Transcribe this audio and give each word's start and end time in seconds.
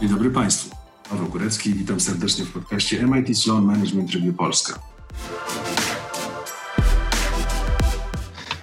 Dzień 0.00 0.08
dobry 0.10 0.30
Państwu. 0.30 0.76
Paweł 1.10 1.28
Górecki, 1.28 1.74
witam 1.74 2.00
serdecznie 2.00 2.44
w 2.44 2.52
podcaście 2.52 3.06
MIT 3.06 3.38
Sloan 3.38 3.64
Management 3.64 4.10
Review 4.12 4.36
Polska. 4.36 4.78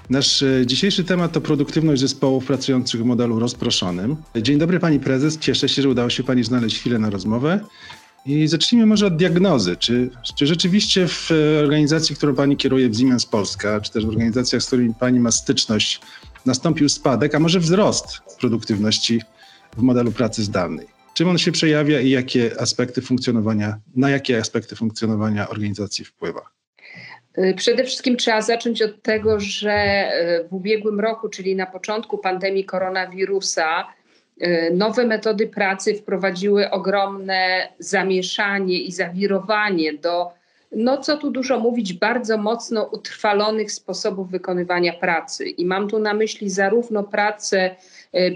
Nasz 0.10 0.44
e, 0.44 0.66
dzisiejszy 0.66 1.04
temat 1.04 1.32
to 1.32 1.42
produktywność 1.42 2.02
zespołów 2.02 2.46
pracujących 2.46 3.02
w 3.02 3.06
modelu 3.06 3.40
rozproszonym. 3.40 4.16
Dzień 4.42 4.58
dobry 4.58 4.80
Pani 4.80 5.00
Prezes, 5.00 5.38
cieszę 5.38 5.70
się, 5.70 5.82
że 5.82 5.90
udało 5.90 6.10
się 6.10 6.24
Pani 6.24 6.44
znaleźć 6.44 6.80
chwilę 6.80 7.00
na 7.00 7.10
rozmowę. 7.10 7.60
I 8.26 8.48
zacznijmy 8.48 8.86
może 8.86 9.08
od 9.08 9.16
diagnozy. 9.16 9.76
Czy, 9.76 10.10
czy 10.38 10.48
rzeczywiście 10.48 11.08
w 11.08 11.32
e, 11.32 11.60
organizacji, 11.60 12.16
którą 12.16 12.36
Pani 12.36 12.58
kieruje 12.58 12.90
w 12.90 12.98
Siemens 12.98 13.26
Polska, 13.26 13.82
czy 13.82 13.92
też 13.92 14.06
w 14.06 14.10
organizacjach, 14.10 14.64
z 14.64 14.68
którymi 14.68 14.94
Pani 14.94 15.20
ma 15.20 15.32
styczność, 15.32 16.02
nastąpił 16.46 16.90
spadek, 16.90 17.36
a 17.36 17.40
może 17.40 17.60
wzrost 17.60 18.08
produktywności 18.40 19.22
w 19.78 19.82
modelu 19.82 20.12
pracy 20.12 20.44
zdalnej? 20.44 20.95
Czym 21.16 21.30
on 21.30 21.38
się 21.38 21.52
przejawia 21.52 22.02
i 22.02 22.10
jakie 22.10 22.52
aspekty 22.60 23.02
funkcjonowania, 23.02 23.80
na 23.96 24.10
jakie 24.10 24.40
aspekty 24.40 24.76
funkcjonowania 24.76 25.50
organizacji 25.50 26.06
wpływa? 26.06 26.42
Y, 27.38 27.54
przede 27.58 27.84
wszystkim 27.84 28.18
trzeba 28.18 28.42
zacząć 28.42 28.82
od 28.82 29.02
tego, 29.02 29.40
że 29.40 30.10
y, 30.44 30.48
w 30.50 30.54
ubiegłym 30.54 31.00
roku, 31.00 31.30
czyli 31.30 31.56
na 31.56 31.66
początku 31.66 32.18
pandemii 32.18 32.66
koronawirusa, 32.66 33.88
y, 34.42 34.72
nowe 34.74 35.06
metody 35.06 35.48
pracy 35.48 35.96
wprowadziły 35.96 36.70
ogromne 36.72 37.68
zamieszanie 37.80 38.82
i 38.82 38.92
zawirowanie 38.92 39.94
do, 39.94 40.32
no 40.72 40.98
co 40.98 41.18
tu 41.18 41.32
dużo 41.32 41.60
mówić, 41.60 41.94
bardzo 41.94 42.38
mocno 42.38 42.84
utrwalonych 42.84 43.72
sposobów 43.72 44.32
wykonywania 44.32 44.94
pracy. 44.94 45.46
I 45.50 45.66
mam 45.66 45.88
tu 45.88 46.00
na 46.00 46.14
myśli 46.14 46.50
zarówno 46.50 47.04
pracę 47.04 47.76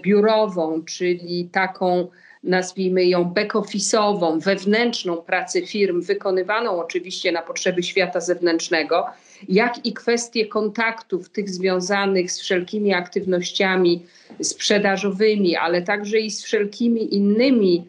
biurową, 0.04 0.84
czyli 0.86 1.50
taką, 1.52 2.08
nazwijmy 2.44 3.06
ją 3.06 3.34
back-office'ową, 3.34 4.40
wewnętrzną 4.40 5.18
pracę 5.18 5.62
firm, 5.62 6.02
wykonywaną 6.02 6.80
oczywiście 6.80 7.32
na 7.32 7.42
potrzeby 7.42 7.84
świata 7.84 8.20
zewnętrznego, 8.20 9.06
jak 9.50 9.86
i 9.86 9.94
kwestie 9.94 10.46
kontaktów 10.46 11.30
tych 11.30 11.50
związanych 11.50 12.32
z 12.32 12.40
wszelkimi 12.40 12.94
aktywnościami 12.94 14.06
sprzedażowymi, 14.42 15.56
ale 15.56 15.82
także 15.82 16.20
i 16.20 16.32
z 16.32 16.44
wszelkimi 16.44 17.16
innymi 17.16 17.88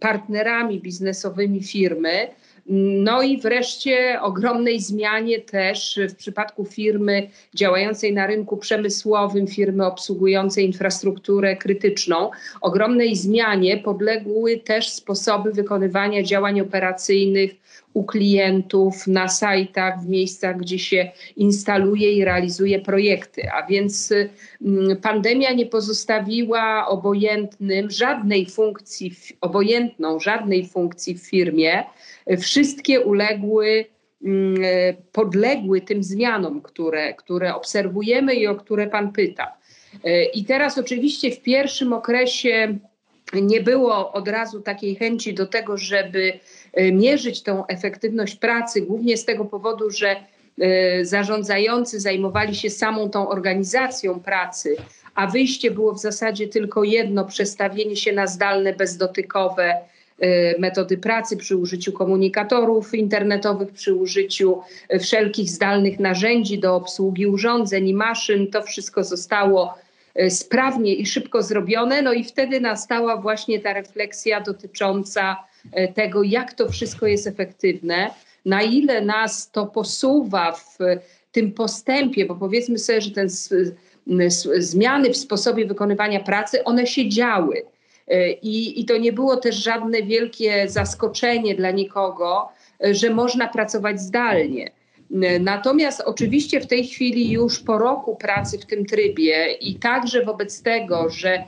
partnerami 0.00 0.80
biznesowymi 0.80 1.62
firmy, 1.62 2.28
no 2.72 3.22
i 3.22 3.40
wreszcie 3.40 4.18
ogromnej 4.22 4.80
zmianie 4.80 5.40
też 5.40 6.00
w 6.08 6.14
przypadku 6.14 6.64
firmy 6.64 7.28
działającej 7.54 8.14
na 8.14 8.26
rynku 8.26 8.56
przemysłowym, 8.56 9.46
firmy 9.46 9.86
obsługującej 9.86 10.66
infrastrukturę 10.66 11.56
krytyczną, 11.56 12.30
ogromnej 12.60 13.16
zmianie 13.16 13.78
podległy 13.78 14.58
też 14.58 14.88
sposoby 14.88 15.52
wykonywania 15.52 16.22
działań 16.22 16.60
operacyjnych 16.60 17.50
u 17.94 18.04
klientów, 18.04 19.06
na 19.06 19.28
sajtach, 19.28 20.00
w 20.02 20.08
miejscach, 20.08 20.56
gdzie 20.56 20.78
się 20.78 21.10
instaluje 21.36 22.12
i 22.12 22.24
realizuje 22.24 22.78
projekty. 22.78 23.42
A 23.52 23.66
więc 23.66 24.12
mm, 24.62 24.96
pandemia 24.96 25.52
nie 25.52 25.66
pozostawiła 25.66 26.86
obojętnym 26.88 27.90
żadnej 27.90 28.46
funkcji, 28.46 29.12
obojętną 29.40 30.20
żadnej 30.20 30.68
funkcji 30.68 31.14
w 31.14 31.22
firmie 31.22 31.84
wszystkie 32.38 33.00
uległy, 33.00 33.84
mm, 34.24 34.56
podległy 35.12 35.80
tym 35.80 36.02
zmianom, 36.02 36.62
które, 36.62 37.14
które 37.14 37.54
obserwujemy 37.54 38.34
i 38.34 38.46
o 38.46 38.54
które 38.54 38.86
Pan 38.86 39.12
pyta. 39.12 39.60
E, 40.04 40.24
I 40.24 40.44
teraz 40.44 40.78
oczywiście 40.78 41.30
w 41.30 41.42
pierwszym 41.42 41.92
okresie 41.92 42.78
nie 43.34 43.60
było 43.60 44.12
od 44.12 44.28
razu 44.28 44.60
takiej 44.60 44.96
chęci 44.96 45.34
do 45.34 45.46
tego, 45.46 45.76
żeby 45.76 46.32
e, 46.72 46.92
mierzyć 46.92 47.42
tą 47.42 47.66
efektywność 47.66 48.36
pracy, 48.36 48.82
głównie 48.82 49.16
z 49.16 49.24
tego 49.24 49.44
powodu, 49.44 49.90
że 49.90 50.16
e, 50.60 51.04
zarządzający 51.04 52.00
zajmowali 52.00 52.54
się 52.54 52.70
samą 52.70 53.10
tą 53.10 53.28
organizacją 53.28 54.20
pracy, 54.20 54.76
a 55.14 55.26
wyjście 55.26 55.70
było 55.70 55.92
w 55.92 56.00
zasadzie 56.00 56.48
tylko 56.48 56.84
jedno 56.84 57.24
przestawienie 57.24 57.96
się 57.96 58.12
na 58.12 58.26
zdalne, 58.26 58.72
bezdotykowe 58.72 59.76
metody 60.58 60.98
pracy, 60.98 61.36
przy 61.36 61.56
użyciu 61.56 61.92
komunikatorów 61.92 62.94
internetowych, 62.94 63.72
przy 63.72 63.94
użyciu 63.94 64.60
y, 64.94 64.98
wszelkich 64.98 65.50
zdalnych 65.50 66.00
narzędzi 66.00 66.58
do 66.58 66.76
obsługi 66.76 67.26
urządzeń 67.26 67.88
i 67.88 67.94
maszyn. 67.94 68.46
To 68.50 68.62
wszystko 68.62 69.04
zostało 69.04 69.74
y, 70.20 70.30
sprawnie 70.30 70.94
i 70.94 71.06
szybko 71.06 71.42
zrobione. 71.42 72.02
No 72.02 72.12
i 72.12 72.24
wtedy 72.24 72.60
nastała 72.60 73.16
właśnie 73.16 73.60
ta 73.60 73.72
refleksja 73.72 74.40
dotycząca 74.40 75.36
tego, 75.94 76.22
jak 76.22 76.54
to 76.54 76.68
wszystko 76.68 77.06
jest 77.06 77.26
efektywne, 77.26 78.10
na 78.44 78.62
ile 78.62 79.00
nas 79.00 79.50
to 79.50 79.66
posuwa 79.66 80.52
w 80.52 80.78
tym 81.32 81.52
postępie, 81.52 82.26
bo 82.26 82.34
powiedzmy 82.34 82.78
sobie, 82.78 83.00
że 83.00 83.10
te 83.10 83.26
zmiany 84.58 85.10
w 85.10 85.16
sposobie 85.16 85.66
wykonywania 85.66 86.20
pracy, 86.20 86.64
one 86.64 86.86
się 86.86 87.08
działy. 87.08 87.62
E, 88.10 88.30
I, 88.30 88.80
I 88.80 88.84
to 88.84 88.96
nie 88.96 89.12
było 89.12 89.36
też 89.36 89.56
żadne 89.56 90.02
wielkie 90.02 90.68
zaskoczenie 90.68 91.54
dla 91.54 91.70
nikogo, 91.70 92.48
e, 92.84 92.94
że 92.94 93.10
można 93.10 93.48
pracować 93.48 94.00
zdalnie. 94.00 94.70
E, 95.22 95.38
natomiast 95.38 96.00
oczywiście 96.00 96.60
w 96.60 96.66
tej 96.66 96.86
chwili 96.86 97.30
już 97.30 97.60
po 97.60 97.78
roku 97.78 98.16
pracy 98.16 98.58
w 98.58 98.66
tym 98.66 98.86
trybie 98.86 99.52
i 99.60 99.74
także 99.74 100.24
wobec 100.24 100.62
tego, 100.62 101.10
że 101.10 101.44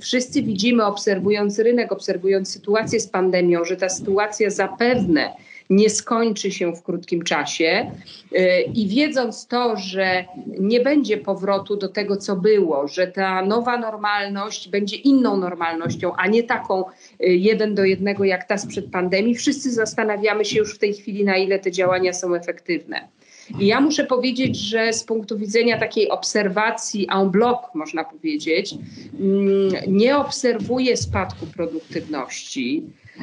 wszyscy 0.00 0.42
widzimy, 0.42 0.84
obserwując 0.84 1.58
rynek, 1.58 1.92
obserwując 1.92 2.52
sytuację 2.52 3.00
z 3.00 3.06
pandemią, 3.06 3.64
że 3.64 3.76
ta 3.76 3.88
sytuacja 3.88 4.50
zapewne 4.50 5.32
nie 5.70 5.90
skończy 5.90 6.50
się 6.50 6.72
w 6.72 6.82
krótkim 6.82 7.22
czasie. 7.22 7.90
Y, 8.32 8.62
I 8.74 8.88
wiedząc 8.88 9.46
to, 9.46 9.76
że 9.76 10.24
nie 10.46 10.80
będzie 10.80 11.16
powrotu 11.16 11.76
do 11.76 11.88
tego, 11.88 12.16
co 12.16 12.36
było, 12.36 12.88
że 12.88 13.06
ta 13.06 13.42
nowa 13.42 13.78
normalność 13.78 14.68
będzie 14.68 14.96
inną 14.96 15.36
normalnością, 15.36 16.12
a 16.16 16.26
nie 16.26 16.42
taką 16.42 16.84
y, 16.84 17.26
jeden 17.26 17.74
do 17.74 17.84
jednego 17.84 18.24
jak 18.24 18.44
ta 18.44 18.58
sprzed 18.58 18.90
pandemii, 18.90 19.34
wszyscy 19.34 19.72
zastanawiamy 19.72 20.44
się 20.44 20.58
już 20.58 20.74
w 20.74 20.78
tej 20.78 20.94
chwili, 20.94 21.24
na 21.24 21.36
ile 21.36 21.58
te 21.58 21.72
działania 21.72 22.12
są 22.12 22.34
efektywne. 22.34 23.08
I 23.60 23.66
ja 23.66 23.80
muszę 23.80 24.04
powiedzieć, 24.04 24.56
że 24.56 24.92
z 24.92 25.04
punktu 25.04 25.38
widzenia 25.38 25.78
takiej 25.78 26.10
obserwacji 26.10 27.06
en 27.12 27.30
bloc, 27.30 27.58
można 27.74 28.04
powiedzieć, 28.04 28.74
mm, 29.20 29.72
nie 29.86 30.16
obserwuję 30.16 30.96
spadku 30.96 31.46
produktywności. 31.46 32.82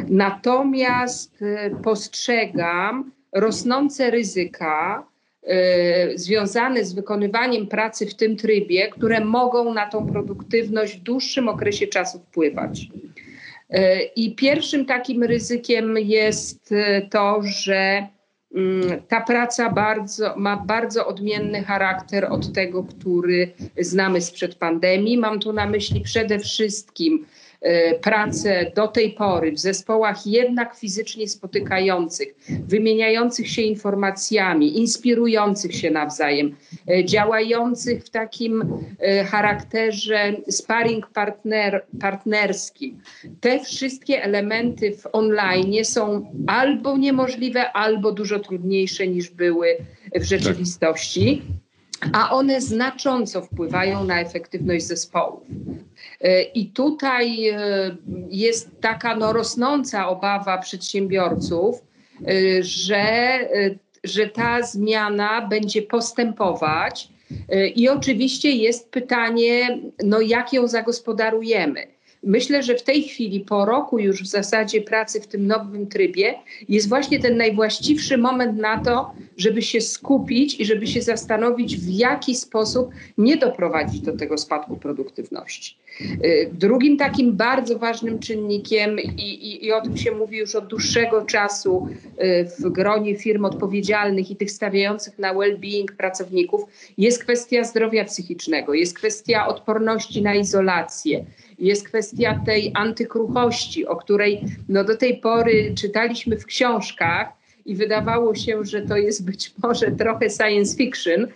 Natomiast 0.09 1.41
y, 1.41 1.75
postrzegam 1.84 3.12
rosnące 3.31 4.12
ryzyka 4.12 5.07
y, 5.44 6.18
związane 6.18 6.85
z 6.85 6.94
wykonywaniem 6.94 7.68
pracy 7.68 8.06
w 8.06 8.16
tym 8.16 8.38
trybie, 8.38 8.90
które 8.90 9.25
mogą 9.25 9.74
na 9.74 9.90
tą 9.90 10.07
produktywność 10.07 10.97
w 10.97 11.03
dłuższym 11.03 11.50
okresie 11.50 11.88
czasu 11.88 12.19
wpływać. 12.19 12.81
Y, 12.81 13.78
I 14.16 14.35
pierwszym 14.35 14.85
takim 14.85 15.24
ryzykiem 15.24 15.97
jest 15.97 16.74
to, 17.09 17.41
że 17.44 18.07
mm, 18.56 19.01
ta 19.07 19.22
praca 19.22 19.69
bardzo, 19.69 20.35
ma 20.38 20.57
bardzo 20.57 21.07
odmienny 21.07 21.63
charakter 21.63 22.25
od 22.25 22.53
tego, 22.53 22.84
który 22.84 23.51
znamy 23.80 24.22
sprzed 24.22 24.56
pandemii. 24.56 25.18
Mam 25.18 25.40
tu 25.40 25.53
na 25.53 25.66
myśli 25.66 26.01
przede 26.01 26.40
wszystkim 26.40 27.25
pracę 28.01 28.72
do 28.75 28.88
tej 28.88 29.11
pory 29.11 29.51
w 29.51 29.59
zespołach 29.59 30.27
jednak 30.27 30.75
fizycznie 30.75 31.27
spotykających, 31.27 32.35
wymieniających 32.67 33.49
się 33.49 33.61
informacjami, 33.61 34.77
inspirujących 34.77 35.75
się 35.75 35.91
nawzajem, 35.91 36.55
e, 36.89 37.05
działających 37.05 38.03
w 38.03 38.09
takim 38.09 38.63
e, 39.00 39.23
charakterze 39.23 40.33
sparring 40.50 41.07
partner, 41.07 41.86
partnerskim. 42.00 43.01
Te 43.41 43.59
wszystkie 43.59 44.24
elementy 44.24 44.91
w 44.91 45.07
online 45.12 45.86
są 45.86 46.31
albo 46.47 46.97
niemożliwe, 46.97 47.71
albo 47.71 48.12
dużo 48.12 48.39
trudniejsze 48.39 49.07
niż 49.07 49.30
były 49.30 49.77
w 50.15 50.24
rzeczywistości 50.24 51.41
a 52.13 52.31
one 52.31 52.62
znacząco 52.62 53.42
wpływają 53.42 54.03
na 54.03 54.21
efektywność 54.21 54.86
zespołów. 54.86 55.44
E, 56.21 56.42
I 56.42 56.65
tutaj 56.65 57.50
e, 57.50 57.57
jest 58.30 58.81
taka 58.81 59.15
no, 59.15 59.33
rosnąca 59.33 60.07
obawa 60.07 60.57
przedsiębiorców, 60.57 61.75
e, 62.27 62.63
że, 62.63 63.39
że 64.03 64.27
ta 64.27 64.62
zmiana 64.62 65.48
będzie 65.48 65.81
postępować. 65.81 67.09
I 67.75 67.89
oczywiście 67.89 68.51
jest 68.51 68.89
pytanie, 68.89 69.80
no 70.03 70.21
jak 70.21 70.53
ją 70.53 70.68
zagospodarujemy. 70.68 71.88
Myślę, 72.23 72.63
że 72.63 72.75
w 72.75 72.83
tej 72.83 73.03
chwili, 73.03 73.39
po 73.39 73.65
roku 73.65 74.00
już 74.00 74.23
w 74.23 74.27
zasadzie 74.27 74.81
pracy 74.81 75.21
w 75.21 75.27
tym 75.27 75.47
nowym 75.47 75.88
trybie, 75.88 76.33
jest 76.69 76.89
właśnie 76.89 77.19
ten 77.19 77.38
najwłaściwszy 77.38 78.18
moment 78.18 78.57
na 78.57 78.83
to, 78.83 79.12
żeby 79.38 79.62
się 79.62 79.81
skupić 79.81 80.59
i 80.59 80.65
żeby 80.65 80.88
się 80.88 81.01
zastanowić, 81.01 81.77
w 81.77 81.89
jaki 81.89 82.35
sposób 82.35 82.89
nie 83.18 83.38
doprowadzić 83.38 84.01
do 84.01 84.18
tego 84.18 84.38
spadku 84.38 84.77
produktywności. 84.77 85.75
Y, 86.01 86.50
drugim 86.53 86.97
takim 86.97 87.35
bardzo 87.35 87.79
ważnym 87.79 88.19
czynnikiem, 88.19 89.00
i, 89.00 89.21
i, 89.24 89.65
i 89.65 89.71
o 89.71 89.81
tym 89.81 89.97
się 89.97 90.12
mówi 90.12 90.38
już 90.38 90.56
od 90.56 90.67
dłuższego 90.67 91.25
czasu 91.25 91.88
y, 92.24 92.47
w 92.59 92.69
gronie 92.69 93.15
firm 93.15 93.45
odpowiedzialnych 93.45 94.31
i 94.31 94.35
tych 94.35 94.51
stawiających 94.51 95.19
na 95.19 95.33
well-being 95.33 95.91
pracowników, 95.97 96.62
jest 96.97 97.24
kwestia 97.24 97.63
zdrowia 97.63 98.06
psychicznego, 98.06 98.74
jest 98.74 98.95
kwestia 98.95 99.47
odporności 99.47 100.21
na 100.21 100.35
izolację, 100.35 101.25
jest 101.62 101.88
kwestia 101.88 102.42
tej 102.46 102.72
antykruchości, 102.75 103.88
o 103.88 103.96
której 103.96 104.44
no, 104.69 104.84
do 104.84 104.98
tej 104.98 105.18
pory 105.18 105.74
czytaliśmy 105.78 106.38
w 106.38 106.46
książkach 106.46 107.40
i 107.66 107.75
wydawało 107.75 108.36
się, 108.36 108.66
że 108.66 108.81
to 108.81 108.98
jest 108.98 109.25
być 109.25 109.54
może 109.63 109.92
trochę 109.92 110.30
science 110.30 110.78
fiction, 110.78 111.28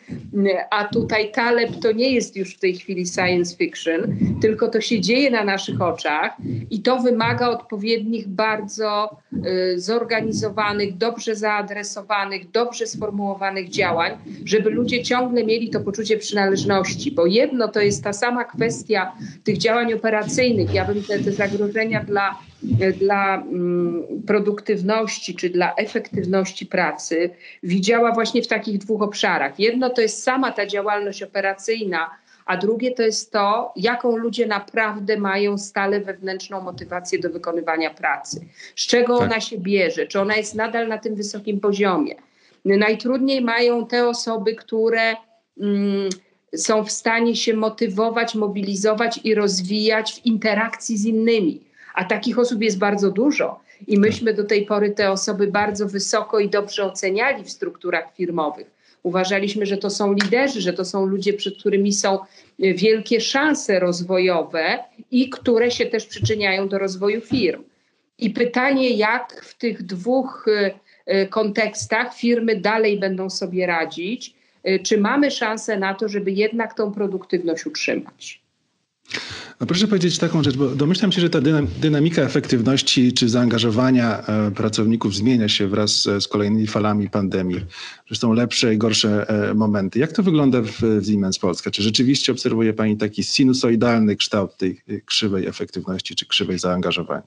a 0.71 0.83
tutaj 0.85 1.31
Taleb 1.31 1.69
to 1.81 1.91
nie 1.91 2.13
jest 2.13 2.35
już 2.35 2.55
w 2.55 2.59
tej 2.59 2.75
chwili 2.75 3.07
science 3.07 3.57
fiction, 3.57 4.17
tylko 4.41 4.67
to 4.67 4.81
się 4.81 5.01
dzieje 5.01 5.31
na 5.31 5.43
naszych 5.43 5.81
oczach 5.81 6.37
i 6.69 6.81
to 6.81 6.99
wymaga 6.99 7.49
odpowiednich, 7.49 8.27
bardzo 8.27 9.17
y, 9.33 9.79
zorganizowanych, 9.79 10.97
dobrze 10.97 11.35
zaadresowanych, 11.35 12.51
dobrze 12.51 12.87
sformułowanych 12.87 13.69
działań, 13.69 14.11
żeby 14.45 14.69
ludzie 14.69 15.03
ciągle 15.03 15.43
mieli 15.43 15.69
to 15.69 15.79
poczucie 15.79 16.17
przynależności, 16.17 17.11
bo 17.11 17.25
jedno 17.25 17.67
to 17.67 17.79
jest 17.79 18.03
ta 18.03 18.13
sama 18.13 18.43
kwestia 18.43 19.11
tych 19.43 19.57
działań 19.57 19.93
operacyjnych. 19.93 20.73
Ja 20.73 20.85
bym 20.85 21.03
te, 21.03 21.19
te 21.19 21.31
zagrożenia 21.31 22.03
dla 22.03 22.35
dla 22.99 23.35
mm, 23.35 24.03
produktywności 24.27 25.35
czy 25.35 25.49
dla 25.49 25.75
efektywności 25.75 26.65
pracy 26.65 27.29
widziała 27.63 28.11
właśnie 28.11 28.41
w 28.41 28.47
takich 28.47 28.77
dwóch 28.77 29.01
obszarach. 29.01 29.59
Jedno 29.59 29.89
to 29.89 30.01
jest 30.01 30.23
sama 30.23 30.51
ta 30.51 30.65
działalność 30.65 31.23
operacyjna, 31.23 32.09
a 32.45 32.57
drugie 32.57 32.91
to 32.91 33.03
jest 33.03 33.31
to, 33.31 33.73
jaką 33.75 34.17
ludzie 34.17 34.47
naprawdę 34.47 35.17
mają 35.17 35.57
stale 35.57 35.99
wewnętrzną 35.99 36.61
motywację 36.61 37.19
do 37.19 37.29
wykonywania 37.29 37.89
pracy. 37.89 38.45
Z 38.75 38.87
czego 38.87 39.17
tak. 39.17 39.27
ona 39.27 39.41
się 39.41 39.57
bierze, 39.57 40.07
czy 40.07 40.19
ona 40.19 40.35
jest 40.35 40.55
nadal 40.55 40.87
na 40.87 40.97
tym 40.97 41.15
wysokim 41.15 41.59
poziomie. 41.59 42.15
Najtrudniej 42.65 43.41
mają 43.41 43.87
te 43.87 44.07
osoby, 44.07 44.55
które 44.55 45.15
mm, 45.61 46.09
są 46.55 46.83
w 46.83 46.91
stanie 46.91 47.35
się 47.35 47.53
motywować, 47.53 48.35
mobilizować 48.35 49.19
i 49.23 49.35
rozwijać 49.35 50.13
w 50.13 50.25
interakcji 50.25 50.97
z 50.97 51.05
innymi 51.05 51.65
a 51.95 52.05
takich 52.05 52.39
osób 52.39 52.61
jest 52.61 52.77
bardzo 52.77 53.11
dużo. 53.11 53.59
I 53.87 53.99
myśmy 53.99 54.33
do 54.33 54.43
tej 54.43 54.65
pory 54.65 54.91
te 54.91 55.11
osoby 55.11 55.47
bardzo 55.47 55.87
wysoko 55.87 56.39
i 56.39 56.49
dobrze 56.49 56.83
oceniali 56.83 57.43
w 57.43 57.49
strukturach 57.49 58.15
firmowych. 58.15 58.71
Uważaliśmy, 59.03 59.65
że 59.65 59.77
to 59.77 59.89
są 59.89 60.13
liderzy, 60.13 60.61
że 60.61 60.73
to 60.73 60.85
są 60.85 61.05
ludzie, 61.05 61.33
przed 61.33 61.57
którymi 61.57 61.93
są 61.93 62.19
wielkie 62.59 63.21
szanse 63.21 63.79
rozwojowe 63.79 64.83
i 65.11 65.29
które 65.29 65.71
się 65.71 65.85
też 65.85 66.05
przyczyniają 66.05 66.67
do 66.67 66.77
rozwoju 66.77 67.21
firm. 67.21 67.63
I 68.17 68.29
pytanie, 68.29 68.89
jak 68.89 69.41
w 69.45 69.57
tych 69.57 69.83
dwóch 69.83 70.45
e, 70.47 70.71
e, 71.05 71.27
kontekstach 71.27 72.15
firmy 72.15 72.55
dalej 72.55 72.99
będą 72.99 73.29
sobie 73.29 73.67
radzić, 73.67 74.35
czy 74.83 74.97
mamy 74.97 75.31
szansę 75.31 75.79
na 75.79 75.93
to, 75.93 76.09
żeby 76.09 76.31
jednak 76.31 76.73
tą 76.73 76.91
produktywność 76.91 77.65
utrzymać. 77.65 78.44
No 79.61 79.67
proszę 79.67 79.87
powiedzieć 79.87 80.17
taką 80.17 80.43
rzecz, 80.43 80.57
bo 80.57 80.67
domyślam 80.67 81.11
się, 81.11 81.21
że 81.21 81.29
ta 81.29 81.39
dynamika 81.79 82.21
efektywności 82.21 83.13
czy 83.13 83.29
zaangażowania 83.29 84.23
e, 84.27 84.51
pracowników 84.51 85.15
zmienia 85.15 85.49
się 85.49 85.67
wraz 85.67 85.91
z 86.19 86.27
kolejnymi 86.27 86.67
falami 86.67 87.09
pandemii, 87.09 87.65
że 88.05 88.15
są 88.15 88.33
lepsze 88.33 88.73
i 88.73 88.77
gorsze 88.77 89.25
e, 89.29 89.53
momenty. 89.53 89.99
Jak 89.99 90.11
to 90.11 90.23
wygląda 90.23 90.61
w 90.61 91.05
Siemens 91.05 91.39
Polska? 91.39 91.71
Czy 91.71 91.83
rzeczywiście 91.83 92.31
obserwuje 92.31 92.73
Pani 92.73 92.97
taki 92.97 93.23
sinusoidalny 93.23 94.15
kształt 94.15 94.57
tej 94.57 94.81
e, 94.89 95.01
krzywej 95.01 95.47
efektywności 95.47 96.15
czy 96.15 96.25
krzywej 96.25 96.59
zaangażowania? 96.59 97.23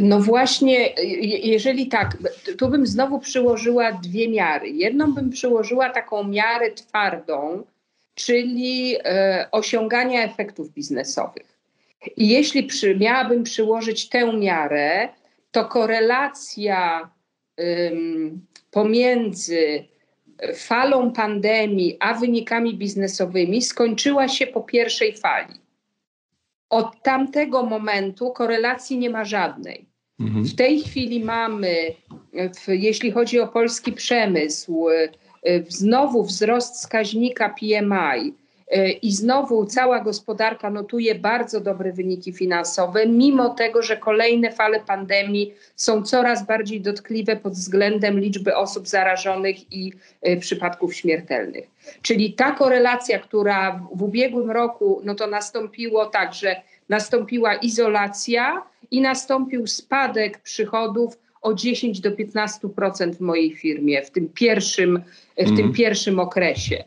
No 0.00 0.20
właśnie, 0.20 0.94
jeżeli 1.42 1.88
tak, 1.88 2.16
tu 2.58 2.68
bym 2.68 2.86
znowu 2.86 3.18
przyłożyła 3.18 3.92
dwie 3.92 4.28
miary. 4.28 4.68
Jedną 4.70 5.14
bym 5.14 5.30
przyłożyła 5.30 5.90
taką 5.90 6.24
miarę 6.24 6.70
twardą, 6.70 7.64
czyli 8.20 8.96
osiągania 9.52 10.24
efektów 10.24 10.72
biznesowych. 10.72 11.58
I 12.16 12.28
jeśli 12.28 12.62
przy, 12.62 12.96
miałabym 12.96 13.42
przyłożyć 13.42 14.08
tę 14.08 14.32
miarę, 14.32 15.08
to 15.50 15.64
korelacja 15.64 17.10
ym, 17.60 18.46
pomiędzy 18.70 19.84
falą 20.54 21.12
pandemii 21.12 21.96
a 22.00 22.14
wynikami 22.14 22.74
biznesowymi 22.74 23.62
skończyła 23.62 24.28
się 24.28 24.46
po 24.46 24.60
pierwszej 24.60 25.16
fali. 25.16 25.54
Od 26.70 27.02
tamtego 27.02 27.62
momentu 27.62 28.30
korelacji 28.30 28.98
nie 28.98 29.10
ma 29.10 29.24
żadnej. 29.24 29.86
Mhm. 30.20 30.44
W 30.44 30.54
tej 30.54 30.80
chwili 30.80 31.24
mamy, 31.24 31.74
w, 32.32 32.68
jeśli 32.68 33.10
chodzi 33.10 33.40
o 33.40 33.48
polski 33.48 33.92
przemysł, 33.92 34.86
znowu 35.68 36.22
wzrost 36.22 36.74
wskaźnika 36.74 37.54
PMI 37.60 38.34
E, 38.70 38.90
I 38.90 39.12
znowu 39.12 39.66
cała 39.66 40.00
gospodarka 40.00 40.70
notuje 40.70 41.14
bardzo 41.14 41.60
dobre 41.60 41.92
wyniki 41.92 42.32
finansowe, 42.32 43.06
mimo 43.06 43.48
tego, 43.48 43.82
że 43.82 43.96
kolejne 43.96 44.52
fale 44.52 44.80
pandemii 44.80 45.54
są 45.76 46.02
coraz 46.02 46.46
bardziej 46.46 46.80
dotkliwe 46.80 47.36
pod 47.36 47.52
względem 47.52 48.20
liczby 48.20 48.56
osób 48.56 48.88
zarażonych 48.88 49.72
i 49.72 49.92
e, 50.22 50.36
przypadków 50.36 50.94
śmiertelnych. 50.94 51.64
Czyli 52.02 52.32
ta 52.32 52.52
korelacja, 52.52 53.18
która 53.18 53.80
w 53.92 54.02
ubiegłym 54.02 54.50
roku, 54.50 55.00
no 55.04 55.14
to 55.14 55.26
nastąpiło 55.26 56.06
tak, 56.06 56.34
że 56.34 56.62
nastąpiła 56.88 57.54
izolacja 57.54 58.62
i 58.90 59.00
nastąpił 59.00 59.66
spadek 59.66 60.38
przychodów 60.38 61.18
o 61.42 61.54
10 61.54 62.00
do 62.00 62.10
15% 62.10 63.14
w 63.14 63.20
mojej 63.20 63.56
firmie 63.56 64.02
w 64.02 64.10
tym 64.10 64.28
pierwszym, 64.28 65.02
w 65.36 65.44
tym 65.44 65.50
mhm. 65.50 65.72
pierwszym 65.72 66.18
okresie. 66.18 66.84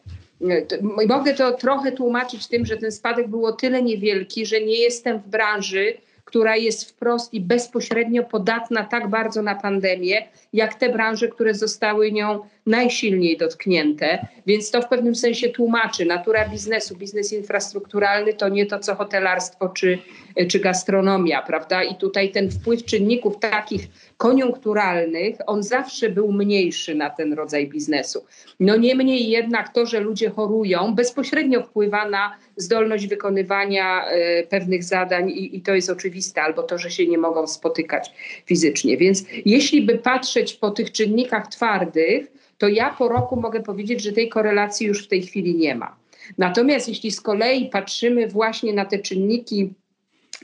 Mogę 1.08 1.34
to 1.34 1.52
trochę 1.52 1.92
tłumaczyć 1.92 2.48
tym, 2.48 2.66
że 2.66 2.78
ten 2.78 2.92
spadek 2.92 3.28
było 3.28 3.52
tyle 3.52 3.84
niewielki, 3.84 4.46
że 4.46 4.62
nie 4.62 4.80
jestem 4.80 5.20
w 5.20 5.28
branży, 5.28 5.94
która 6.26 6.56
jest 6.56 6.90
wprost 6.90 7.34
i 7.34 7.42
bezpośrednio 7.42 8.24
podatna 8.24 8.84
tak 8.84 9.10
bardzo 9.10 9.42
na 9.42 9.56
pandemię, 9.56 10.28
jak 10.54 10.74
te 10.74 10.90
branże, 10.90 11.28
które 11.28 11.54
zostały 11.54 12.12
nią 12.12 12.40
najsilniej 12.65 13.38
dotknięte. 13.38 14.27
Więc 14.45 14.71
to 14.71 14.81
w 14.81 14.88
pewnym 14.88 15.15
sensie 15.15 15.50
tłumaczy 15.50 16.06
natura 16.06 16.50
biznesu. 16.50 16.95
Biznes 16.95 17.33
infrastrukturalny 17.33 18.33
to 18.33 18.50
nie 18.50 18.65
to, 18.65 18.80
co 18.80 18.95
hotelarstwo 18.95 19.69
czy, 19.69 19.98
czy 20.47 20.59
gastronomia, 20.59 21.42
prawda? 21.42 21.83
I 21.83 21.95
tutaj 21.95 22.31
ten 22.31 22.52
wpływ 22.52 22.85
czynników 22.85 23.40
takich 23.40 23.88
koniunkturalnych, 24.18 25.35
on 25.47 25.64
zawsze 25.64 26.09
był 26.09 26.31
mniejszy 26.31 26.95
na 26.95 27.09
ten 27.09 27.33
rodzaj 27.33 27.68
biznesu. 27.68 28.26
No 28.59 28.76
niemniej 28.76 29.30
jednak 29.30 29.73
to, 29.73 29.85
że 29.85 29.99
ludzie 29.99 30.30
chorują, 30.30 30.95
bezpośrednio 30.95 31.64
wpływa 31.64 32.09
na 32.09 32.38
zdolność 32.56 33.07
wykonywania 33.07 34.11
y, 34.11 34.47
pewnych 34.47 34.83
zadań 34.83 35.30
i, 35.30 35.57
i 35.57 35.61
to 35.61 35.76
jest 35.76 35.90
oczywiste, 35.90 36.42
albo 36.42 36.64
to, 36.64 36.78
że 36.78 36.92
się 36.92 37.07
nie 37.07 37.18
mogą 37.18 37.47
spotykać 37.47 38.11
fizycznie. 38.45 38.97
Więc 38.97 39.23
jeśli 39.45 39.81
by 39.81 39.97
patrzeć 39.97 40.54
po 40.54 40.71
tych 40.71 40.92
czynnikach 40.92 41.47
twardych, 41.47 42.43
to 42.57 42.68
ja 42.68 42.90
po 42.90 43.07
roku 43.07 43.36
mogę 43.36 43.64
powiedzieć, 43.64 44.04
że 44.04 44.12
tej 44.12 44.30
korelacji 44.30 44.88
już 44.88 45.06
w 45.06 45.07
tej 45.07 45.22
chwili 45.22 45.56
nie 45.56 45.76
ma. 45.76 45.95
Natomiast 46.38 46.88
jeśli 46.90 47.12
z 47.12 47.22
kolei 47.22 47.69
patrzymy 47.69 48.28
właśnie 48.28 48.74
na 48.74 48.86
te 48.86 49.00
czynniki 49.00 49.74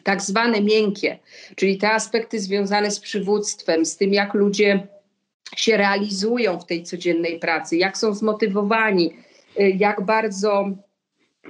tak 0.03 0.21
zwane 0.21 0.61
miękkie, 0.61 1.19
czyli 1.55 1.77
te 1.77 1.91
aspekty 1.91 2.39
związane 2.39 2.91
z 2.91 2.99
przywództwem, 2.99 3.85
z 3.85 3.97
tym, 3.97 4.13
jak 4.13 4.33
ludzie 4.33 4.87
się 5.55 5.77
realizują 5.77 6.59
w 6.59 6.65
tej 6.65 6.83
codziennej 6.83 7.39
pracy, 7.39 7.77
jak 7.77 7.97
są 7.97 8.13
zmotywowani, 8.13 9.13
y, 9.59 9.69
jak 9.69 10.01
bardzo 10.05 10.69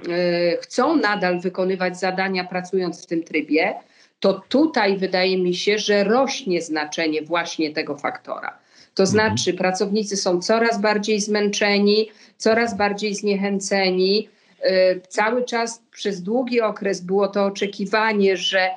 y, 0.08 0.58
chcą 0.60 0.96
nadal 0.96 1.40
wykonywać 1.40 1.98
zadania 1.98 2.44
pracując 2.44 3.02
w 3.02 3.06
tym 3.06 3.22
trybie, 3.22 3.74
to 4.20 4.42
tutaj 4.48 4.96
wydaje 4.96 5.38
mi 5.38 5.54
się, 5.54 5.78
że 5.78 6.04
rośnie 6.04 6.62
znaczenie 6.62 7.22
właśnie 7.22 7.72
tego 7.72 7.96
faktora. 7.98 8.58
To 8.94 9.02
mhm. 9.02 9.08
znaczy, 9.08 9.54
pracownicy 9.54 10.16
są 10.16 10.40
coraz 10.40 10.80
bardziej 10.80 11.20
zmęczeni, 11.20 12.10
coraz 12.38 12.76
bardziej 12.76 13.14
zniechęceni, 13.14 14.28
Y, 14.66 15.00
cały 15.08 15.44
czas 15.44 15.82
przez 15.90 16.22
długi 16.22 16.60
okres 16.60 17.00
było 17.00 17.28
to 17.28 17.44
oczekiwanie, 17.44 18.36
że 18.36 18.70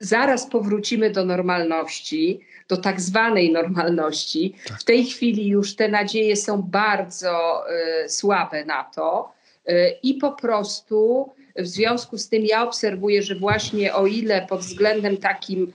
zaraz 0.00 0.46
powrócimy 0.46 1.10
do 1.10 1.24
normalności, 1.24 2.40
do 2.68 2.76
tak 2.76 3.00
zwanej 3.00 3.52
normalności. 3.52 4.54
Tak. 4.68 4.80
W 4.80 4.84
tej 4.84 5.04
chwili 5.04 5.48
już 5.48 5.76
te 5.76 5.88
nadzieje 5.88 6.36
są 6.36 6.62
bardzo 6.62 7.64
y, 8.04 8.08
słabe 8.08 8.64
na 8.64 8.84
to 8.84 9.32
y, 9.68 9.96
i 10.02 10.14
po 10.14 10.32
prostu 10.32 11.30
W 11.56 11.66
związku 11.66 12.18
z 12.18 12.28
tym 12.28 12.44
ja 12.44 12.62
obserwuję, 12.62 13.22
że 13.22 13.34
właśnie 13.34 13.94
o 13.94 14.06
ile 14.06 14.46
pod 14.46 14.60
względem 14.60 15.16
takim 15.16 15.72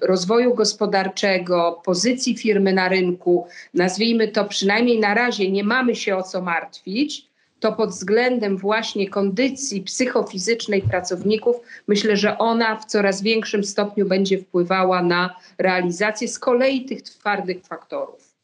rozwoju 0.00 0.54
gospodarczego, 0.54 1.80
pozycji 1.84 2.36
firmy 2.36 2.72
na 2.72 2.88
rynku, 2.88 3.46
nazwijmy 3.74 4.28
to 4.28 4.44
przynajmniej 4.44 5.00
na 5.00 5.14
razie, 5.14 5.50
nie 5.50 5.64
mamy 5.64 5.96
się 5.96 6.16
o 6.16 6.22
co 6.22 6.42
martwić, 6.42 7.26
to 7.60 7.72
pod 7.72 7.90
względem 7.90 8.56
właśnie 8.56 9.08
kondycji 9.08 9.82
psychofizycznej 9.82 10.82
pracowników, 10.82 11.56
myślę, 11.88 12.16
że 12.16 12.38
ona 12.38 12.76
w 12.76 12.84
coraz 12.84 13.22
większym 13.22 13.64
stopniu 13.64 14.06
będzie 14.06 14.38
wpływała 14.38 15.02
na 15.02 15.36
realizację 15.58 16.28
z 16.28 16.38
kolei 16.38 16.84
tych 16.84 17.02
twardych 17.02 17.64
faktorów. 17.66 18.36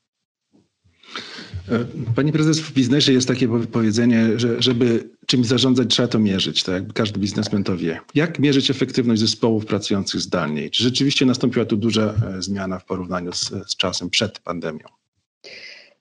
E, 1.71 1.85
pani 2.15 2.33
prezes, 2.33 2.61
w 2.61 2.73
biznesie 2.73 3.13
jest 3.13 3.29
takie 3.29 3.49
powiedzenie, 3.73 4.27
że 4.37 4.63
żeby 4.63 5.09
czymś 5.27 5.47
zarządzać, 5.47 5.89
trzeba 5.89 6.09
to 6.09 6.19
mierzyć, 6.19 6.63
tak 6.63 6.93
każdy 6.93 7.21
biznesmen 7.21 7.65
to 7.65 7.77
wie. 7.77 8.01
Jak 8.15 8.39
mierzyć 8.39 8.71
efektywność 8.71 9.21
zespołów 9.21 9.67
pracujących 9.67 10.21
zdalnie? 10.21 10.71
Czy 10.71 10.83
rzeczywiście 10.83 11.27
nastąpiła 11.27 11.65
tu 11.65 11.77
duża 11.77 12.15
e, 12.37 12.43
zmiana 12.43 12.79
w 12.79 12.85
porównaniu 12.85 13.33
z, 13.33 13.51
z 13.67 13.77
czasem 13.77 14.11
przed 14.11 14.39
pandemią? 14.39 14.85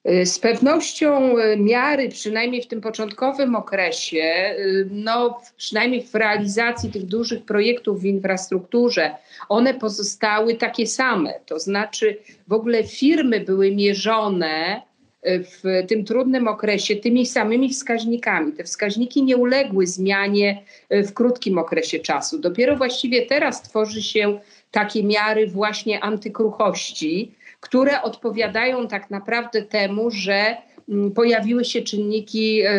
Y, 0.09 0.25
z 0.25 0.39
pewnością 0.39 1.35
miary, 1.57 2.09
przynajmniej 2.09 2.61
w 2.61 2.67
tym 2.67 2.81
początkowym 2.81 3.55
okresie, 3.55 4.55
no, 4.91 5.41
przynajmniej 5.57 6.03
w 6.03 6.15
realizacji 6.15 6.91
tych 6.91 7.05
dużych 7.05 7.45
projektów 7.45 8.01
w 8.01 8.05
infrastrukturze, 8.05 9.15
one 9.49 9.73
pozostały 9.73 10.55
takie 10.55 10.87
same. 10.87 11.33
To 11.45 11.59
znaczy, 11.59 12.17
w 12.47 12.53
ogóle 12.53 12.83
firmy 12.83 13.39
były 13.39 13.75
mierzone 13.75 14.81
w 15.23 15.87
tym 15.87 16.05
trudnym 16.05 16.47
okresie 16.47 16.95
tymi 16.95 17.25
samymi 17.25 17.69
wskaźnikami. 17.69 18.53
Te 18.53 18.63
wskaźniki 18.63 19.23
nie 19.23 19.37
uległy 19.37 19.87
zmianie 19.87 20.63
w 20.89 21.13
krótkim 21.13 21.57
okresie 21.57 21.99
czasu. 21.99 22.39
Dopiero 22.39 22.75
właściwie 22.75 23.25
teraz 23.25 23.61
tworzy 23.61 24.01
się 24.01 24.39
takie 24.71 25.03
miary 25.03 25.47
właśnie 25.47 26.03
antykruchości 26.03 27.31
które 27.61 28.01
odpowiadają 28.01 28.87
tak 28.87 29.09
naprawdę 29.09 29.61
temu, 29.61 30.11
że 30.11 30.57
mm, 30.89 31.11
pojawiły 31.11 31.65
się 31.65 31.81
czynniki 31.81 32.61
e, 32.61 32.73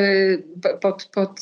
pod, 0.81 1.05
pod, 1.05 1.41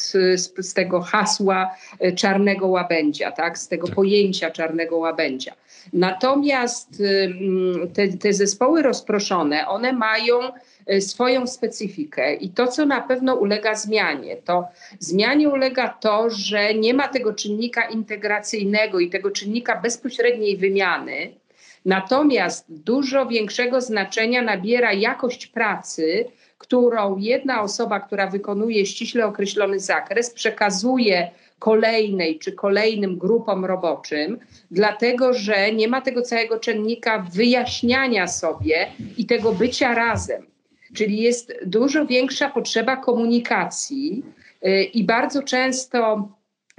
z, 0.58 0.74
tego 0.74 1.00
hasła 1.00 1.70
e, 2.00 2.12
czarnego 2.12 2.66
łabędzia, 2.66 3.32
tak? 3.32 3.58
z 3.58 3.68
tego 3.68 3.86
tak. 3.86 3.96
pojęcia 3.96 4.50
czarnego 4.50 4.96
łabędzia. 4.96 5.52
Natomiast 5.92 7.02
mm, 7.24 7.92
te, 7.92 8.08
te 8.08 8.32
zespoły 8.32 8.82
rozproszone, 8.82 9.68
one 9.68 9.92
mają 9.92 10.40
e, 10.42 10.52
swoją 11.00 11.46
specyfikę 11.46 12.34
i 12.34 12.48
to, 12.48 12.66
co 12.66 12.86
na 12.86 13.00
pewno 13.00 13.34
ulega 13.34 13.74
zmianie, 13.74 14.36
to 14.36 14.68
zmianie 14.98 15.48
ulega 15.48 15.88
to, 15.88 16.30
że 16.30 16.74
nie 16.74 16.94
ma 16.94 17.08
tego 17.08 17.32
czynnika 17.32 17.88
integracyjnego 17.88 19.00
i 19.00 19.10
tego 19.10 19.30
czynnika 19.30 19.80
bezpośredniej 19.80 20.56
wymiany, 20.56 21.40
Natomiast 21.84 22.64
dużo 22.68 23.26
większego 23.26 23.80
znaczenia 23.80 24.42
nabiera 24.42 24.92
jakość 24.92 25.46
pracy, 25.46 26.24
którą 26.58 27.16
jedna 27.18 27.62
osoba, 27.62 28.00
która 28.00 28.26
wykonuje 28.26 28.86
ściśle 28.86 29.26
określony 29.26 29.80
zakres, 29.80 30.30
przekazuje 30.30 31.30
kolejnej 31.58 32.38
czy 32.38 32.52
kolejnym 32.52 33.18
grupom 33.18 33.64
roboczym, 33.64 34.38
dlatego 34.70 35.32
że 35.32 35.72
nie 35.72 35.88
ma 35.88 36.00
tego 36.00 36.22
całego 36.22 36.58
czynnika 36.58 37.26
wyjaśniania 37.32 38.28
sobie 38.28 38.86
i 39.16 39.26
tego 39.26 39.52
bycia 39.52 39.94
razem. 39.94 40.46
Czyli 40.94 41.22
jest 41.22 41.52
dużo 41.66 42.06
większa 42.06 42.50
potrzeba 42.50 42.96
komunikacji 42.96 44.22
y, 44.66 44.82
i 44.82 45.04
bardzo 45.04 45.42
często 45.42 46.28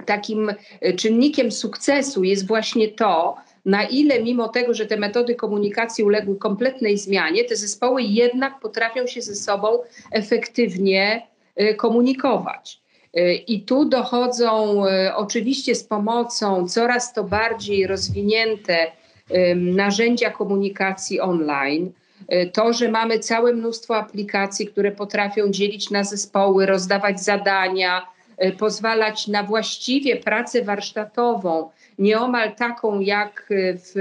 takim 0.06 0.52
czynnikiem 0.96 1.52
sukcesu 1.52 2.24
jest 2.24 2.46
właśnie 2.46 2.88
to, 2.88 3.36
na 3.64 3.84
ile 3.84 4.22
mimo 4.22 4.48
tego, 4.48 4.74
że 4.74 4.86
te 4.86 4.96
metody 4.96 5.34
komunikacji 5.34 6.04
uległy 6.04 6.36
kompletnej 6.36 6.98
zmianie, 6.98 7.44
te 7.44 7.56
zespoły 7.56 8.02
jednak 8.02 8.60
potrafią 8.60 9.06
się 9.06 9.22
ze 9.22 9.34
sobą 9.34 9.78
efektywnie 10.12 11.26
y, 11.60 11.74
komunikować. 11.74 12.80
Y, 13.16 13.34
I 13.34 13.62
tu 13.62 13.84
dochodzą 13.84 14.84
y, 14.86 15.14
oczywiście 15.14 15.74
z 15.74 15.84
pomocą 15.84 16.68
coraz 16.68 17.12
to 17.12 17.24
bardziej 17.24 17.86
rozwinięte 17.86 18.92
narzędzia 19.56 20.30
komunikacji 20.30 21.20
online. 21.20 21.92
To, 22.52 22.72
że 22.72 22.88
mamy 22.88 23.18
całe 23.18 23.52
mnóstwo 23.52 23.96
aplikacji, 23.96 24.66
które 24.66 24.92
potrafią 24.92 25.50
dzielić 25.50 25.90
na 25.90 26.04
zespoły, 26.04 26.66
rozdawać 26.66 27.20
zadania, 27.20 28.06
pozwalać 28.58 29.28
na 29.28 29.42
właściwie 29.42 30.16
pracę 30.16 30.62
warsztatową, 30.62 31.70
nieomal 31.98 32.54
taką 32.54 33.00
jak 33.00 33.46
w 33.76 33.94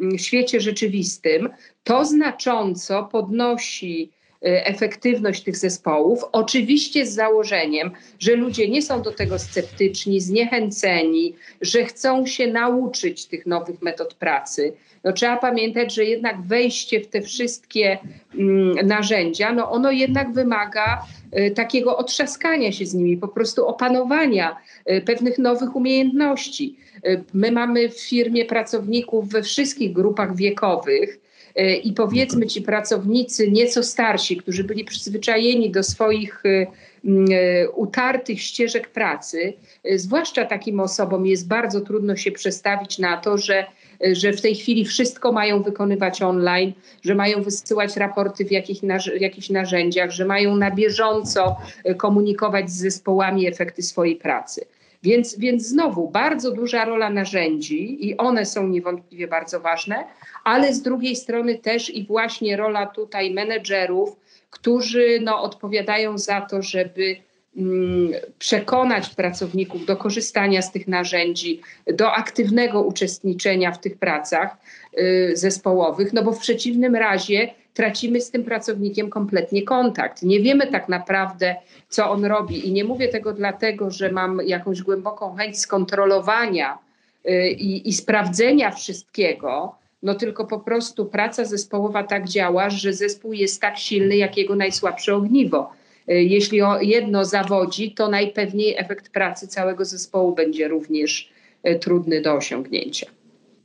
mm, 0.00 0.18
świecie 0.18 0.60
rzeczywistym, 0.60 1.48
to 1.84 2.04
znacząco 2.04 3.04
podnosi 3.04 4.10
y, 4.16 4.19
efektywność 4.42 5.42
tych 5.42 5.56
zespołów. 5.56 6.24
Oczywiście 6.32 7.06
z 7.06 7.14
założeniem, 7.14 7.90
że 8.18 8.36
ludzie 8.36 8.68
nie 8.68 8.82
są 8.82 9.02
do 9.02 9.12
tego 9.12 9.38
sceptyczni, 9.38 10.20
zniechęceni, 10.20 11.34
że 11.60 11.84
chcą 11.84 12.26
się 12.26 12.46
nauczyć 12.46 13.26
tych 13.26 13.46
nowych 13.46 13.82
metod 13.82 14.14
pracy. 14.14 14.72
No, 15.04 15.12
trzeba 15.12 15.36
pamiętać, 15.36 15.94
że 15.94 16.04
jednak 16.04 16.42
wejście 16.42 17.00
w 17.00 17.08
te 17.08 17.22
wszystkie 17.22 17.98
mm, 18.34 18.86
narzędzia, 18.86 19.52
no 19.52 19.70
ono 19.70 19.90
jednak 19.90 20.32
wymaga 20.32 21.02
y, 21.38 21.50
takiego 21.50 21.96
otrzaskania 21.96 22.72
się 22.72 22.86
z 22.86 22.94
nimi, 22.94 23.16
po 23.16 23.28
prostu 23.28 23.66
opanowania 23.66 24.56
y, 24.90 25.00
pewnych 25.00 25.38
nowych 25.38 25.76
umiejętności. 25.76 26.76
Y, 27.06 27.24
my 27.34 27.52
mamy 27.52 27.88
w 27.88 28.00
firmie 28.00 28.44
pracowników 28.44 29.28
we 29.28 29.42
wszystkich 29.42 29.92
grupach 29.92 30.36
wiekowych. 30.36 31.20
Y, 31.58 31.76
I 31.76 31.92
powiedzmy 31.92 32.46
ci 32.46 32.62
pracownicy 32.62 33.50
nieco 33.50 33.82
starsi, 33.82 34.36
którzy 34.36 34.64
byli 34.64 34.84
przyzwyczajeni 34.84 35.70
do 35.70 35.82
swoich 35.82 36.46
y, 36.46 36.66
mm, 37.04 37.28
utartych 37.74 38.42
ścieżek 38.42 38.88
pracy, 38.88 39.52
zwłaszcza 39.96 40.44
takim 40.44 40.80
osobom 40.80 41.26
jest 41.26 41.48
bardzo 41.48 41.80
trudno 41.80 42.16
się 42.16 42.32
przestawić 42.32 42.98
na 42.98 43.16
to, 43.16 43.38
że, 43.38 43.66
że 44.12 44.32
w 44.32 44.40
tej 44.40 44.54
chwili 44.54 44.84
wszystko 44.84 45.32
mają 45.32 45.62
wykonywać 45.62 46.22
online, 46.22 46.72
że 47.02 47.14
mają 47.14 47.42
wysyłać 47.42 47.96
raporty 47.96 48.44
w 48.44 48.50
jakich, 48.50 48.80
jakichś 49.20 49.50
narzędziach, 49.50 50.10
że 50.10 50.24
mają 50.24 50.56
na 50.56 50.70
bieżąco 50.70 51.56
komunikować 51.96 52.70
z 52.70 52.78
zespołami 52.78 53.46
efekty 53.46 53.82
swojej 53.82 54.16
pracy. 54.16 54.66
Więc, 55.02 55.38
więc 55.38 55.66
znowu 55.66 56.08
bardzo 56.08 56.50
duża 56.50 56.84
rola 56.84 57.10
narzędzi 57.10 58.08
i 58.08 58.16
one 58.16 58.46
są 58.46 58.68
niewątpliwie 58.68 59.28
bardzo 59.28 59.60
ważne, 59.60 60.04
ale 60.44 60.74
z 60.74 60.82
drugiej 60.82 61.16
strony 61.16 61.58
też 61.58 61.90
i 61.90 62.04
właśnie 62.04 62.56
rola 62.56 62.86
tutaj 62.86 63.30
menedżerów, 63.30 64.16
którzy 64.50 65.18
no, 65.22 65.42
odpowiadają 65.42 66.18
za 66.18 66.40
to, 66.40 66.62
żeby 66.62 67.16
mm, 67.56 68.12
przekonać 68.38 69.08
pracowników 69.08 69.86
do 69.86 69.96
korzystania 69.96 70.62
z 70.62 70.72
tych 70.72 70.88
narzędzi, 70.88 71.60
do 71.86 72.12
aktywnego 72.12 72.82
uczestniczenia 72.82 73.72
w 73.72 73.80
tych 73.80 73.98
pracach 73.98 74.56
y, 74.98 75.32
zespołowych, 75.34 76.12
no 76.12 76.22
bo 76.22 76.32
w 76.32 76.38
przeciwnym 76.38 76.96
razie 76.96 77.50
tracimy 77.74 78.20
z 78.20 78.30
tym 78.30 78.44
pracownikiem 78.44 79.10
kompletnie 79.10 79.62
kontakt. 79.62 80.22
Nie 80.22 80.40
wiemy 80.40 80.66
tak 80.66 80.88
naprawdę, 80.88 81.56
co 81.88 82.10
on 82.10 82.24
robi. 82.24 82.68
I 82.68 82.72
nie 82.72 82.84
mówię 82.84 83.08
tego 83.08 83.32
dlatego, 83.32 83.90
że 83.90 84.12
mam 84.12 84.40
jakąś 84.46 84.82
głęboką 84.82 85.34
chęć 85.34 85.58
skontrolowania 85.58 86.78
y, 87.26 87.50
i, 87.50 87.88
i 87.88 87.92
sprawdzenia 87.92 88.70
wszystkiego, 88.70 89.74
no 90.02 90.14
tylko 90.14 90.46
po 90.46 90.60
prostu 90.60 91.06
praca 91.06 91.44
zespołowa 91.44 92.02
tak 92.02 92.28
działa, 92.28 92.70
że 92.70 92.92
zespół 92.92 93.32
jest 93.32 93.60
tak 93.60 93.78
silny, 93.78 94.16
jak 94.16 94.36
jego 94.36 94.56
najsłabsze 94.56 95.14
ogniwo. 95.14 95.72
Y, 96.10 96.22
jeśli 96.22 96.60
jedno 96.80 97.24
zawodzi, 97.24 97.92
to 97.92 98.08
najpewniej 98.08 98.74
efekt 98.78 99.08
pracy 99.08 99.48
całego 99.48 99.84
zespołu 99.84 100.34
będzie 100.34 100.68
również 100.68 101.30
y, 101.68 101.78
trudny 101.78 102.20
do 102.22 102.34
osiągnięcia. 102.34 103.06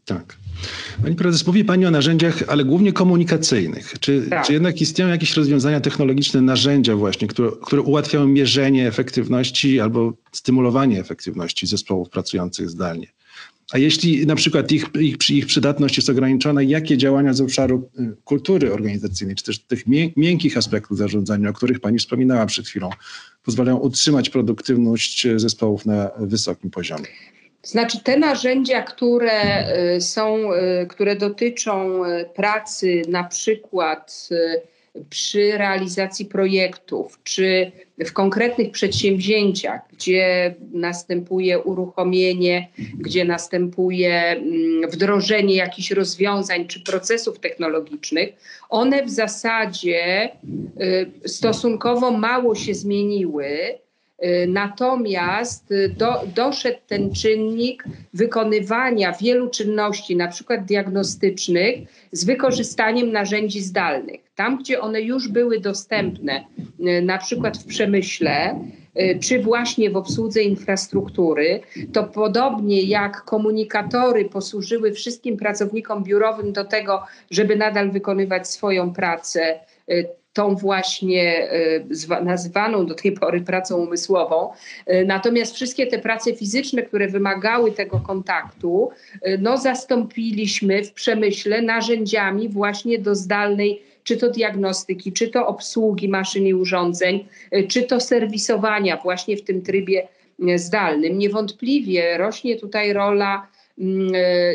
Tak. 0.06 0.38
Pani 1.04 1.16
prezes, 1.16 1.48
mówi 1.48 1.66
Pani 1.66 1.86
o 1.86 1.92
narzędziach, 1.92 2.44
ale 2.48 2.64
głównie 2.64 2.94
komunikacyjnych. 2.94 4.00
Czy, 4.00 4.28
tak. 4.30 4.46
czy 4.46 4.54
jednak 4.54 4.82
istnieją 4.82 5.10
jakieś 5.10 5.38
rozwiązania 5.38 5.82
technologiczne, 5.82 6.42
narzędzia 6.42 6.96
właśnie, 6.96 7.28
które, 7.28 7.52
które 7.62 7.82
ułatwiają 7.82 8.28
mierzenie 8.28 8.88
efektywności 8.88 9.80
albo 9.80 10.14
stymulowanie 10.32 11.00
efektywności 11.00 11.68
zespołów 11.68 12.10
pracujących 12.10 12.70
zdalnie? 12.70 13.08
A 13.74 13.78
jeśli 13.78 14.28
na 14.28 14.36
przykład 14.36 14.72
ich, 14.72 14.86
ich, 15.00 15.30
ich 15.30 15.46
przydatność 15.46 15.98
jest 15.98 16.10
ograniczona, 16.10 16.62
jakie 16.62 16.98
działania 16.98 17.34
z 17.34 17.42
obszaru 17.42 17.90
y, 18.00 18.16
kultury 18.24 18.74
organizacyjnej, 18.74 19.36
czy 19.36 19.44
też 19.44 19.60
tych 19.60 19.84
miękkich 20.16 20.58
aspektów 20.58 20.98
zarządzania, 20.98 21.50
o 21.50 21.54
których 21.54 21.80
Pani 21.80 21.98
wspominała 21.98 22.46
przed 22.46 22.68
chwilą, 22.68 22.90
pozwalają 23.44 23.78
utrzymać 23.78 24.30
produktywność 24.30 25.28
zespołów 25.36 25.86
na 25.86 26.12
wysokim 26.20 26.72
poziomie? 26.72 27.06
Znaczy 27.66 28.00
te 28.04 28.20
narzędzia, 28.20 28.82
które 28.82 29.68
y, 29.96 30.02
są, 30.02 30.54
y, 30.54 30.88
które 30.88 31.16
dotyczą 31.16 32.06
y, 32.06 32.26
pracy 32.36 33.02
na 33.10 33.24
przykład 33.24 34.30
przy 35.10 35.58
realizacji 35.58 36.26
projektów, 36.26 37.20
czy 37.24 37.72
w 38.00 38.14
konkretnych 38.14 38.72
przedsięwzięciach, 38.72 39.82
gdzie 39.94 40.56
następuje 40.74 41.60
uruchomienie, 41.60 42.68
gdzie 43.00 43.26
następuje 43.26 44.22
mm, 44.22 44.90
wdrożenie 44.90 45.56
jakichś 45.56 45.92
rozwiązań 45.92 46.68
czy 46.68 46.84
procesów 46.84 47.40
technologicznych, 47.40 48.30
one 48.70 49.06
w 49.06 49.10
zasadzie 49.10 50.30
y, 51.26 51.30
stosunkowo 51.30 52.12
mało 52.12 52.56
się 52.56 52.74
zmieniły 52.74 53.48
natomiast 54.48 55.72
y, 55.72 55.90
do, 55.98 56.22
doszedł 56.36 56.78
ten 56.88 57.14
czynnik 57.14 57.84
wykonywania 58.14 59.12
wielu 59.12 59.50
czynności, 59.50 60.16
na 60.16 60.28
przykład 60.28 60.66
diagnostycznych, 60.66 61.80
z 62.12 62.26
wykorzystaniem 62.26 63.12
narzędzi 63.12 63.62
zdalnych. 63.62 64.22
Tam, 64.36 64.58
gdzie 64.58 64.82
one 64.82 65.02
już 65.02 65.28
były 65.28 65.60
dostępne, 65.60 66.44
y, 66.80 67.02
na 67.02 67.18
przykład 67.18 67.58
w 67.58 67.66
przemyśle, 67.66 68.60
czy 69.22 69.40
właśnie 69.40 69.90
w 69.90 69.98
obsłudze 69.98 70.42
infrastruktury, 70.42 71.60
to 71.94 72.04
podobnie 72.04 72.82
jak 72.82 73.22
komunikatory 73.22 74.26
posłużyły 74.26 74.92
wszystkim 74.92 75.38
pracownikom 75.38 76.04
biurowym 76.04 76.54
do 76.54 76.66
tego, 76.66 77.04
żeby 77.32 77.56
nadal 77.56 77.92
wykonywać 77.92 78.48
swoją 78.48 78.94
pracę, 78.94 79.60
tą 80.36 80.56
właśnie 80.56 81.50
e, 82.12 82.24
nazywaną 82.24 82.86
do 82.86 82.96
tej 82.96 83.12
pory 83.12 83.42
pracą 83.42 83.78
umysłową. 83.78 84.50
E, 84.86 85.06
natomiast 85.06 85.56
wszystkie 85.56 85.88
te 85.88 86.00
prace 86.00 86.34
fizyczne, 86.34 86.82
które 86.82 87.08
wymagały 87.08 87.72
tego 87.72 88.00
kontaktu, 88.00 88.90
e, 89.22 89.38
no 89.38 89.58
zastąpiliśmy 89.58 90.84
w 90.84 90.94
przemyśle 90.94 91.62
narzędziami 91.62 92.50
właśnie 92.50 93.00
do 93.00 93.16
zdalnej 93.16 93.82
czy 94.04 94.18
to 94.18 94.30
diagnostyki, 94.30 95.14
czy 95.14 95.28
to 95.28 95.48
obsługi 95.48 96.10
maszyn 96.10 96.48
i 96.48 96.54
urządzeń, 96.54 97.26
czy 97.68 97.84
to 97.84 98.00
serwisowania 98.00 98.98
właśnie 98.98 99.38
w 99.38 99.44
tym 99.44 99.62
trybie 99.62 100.08
zdalnym. 100.56 101.18
Niewątpliwie 101.18 102.18
rośnie 102.18 102.56
tutaj 102.56 102.94
rola 102.94 103.48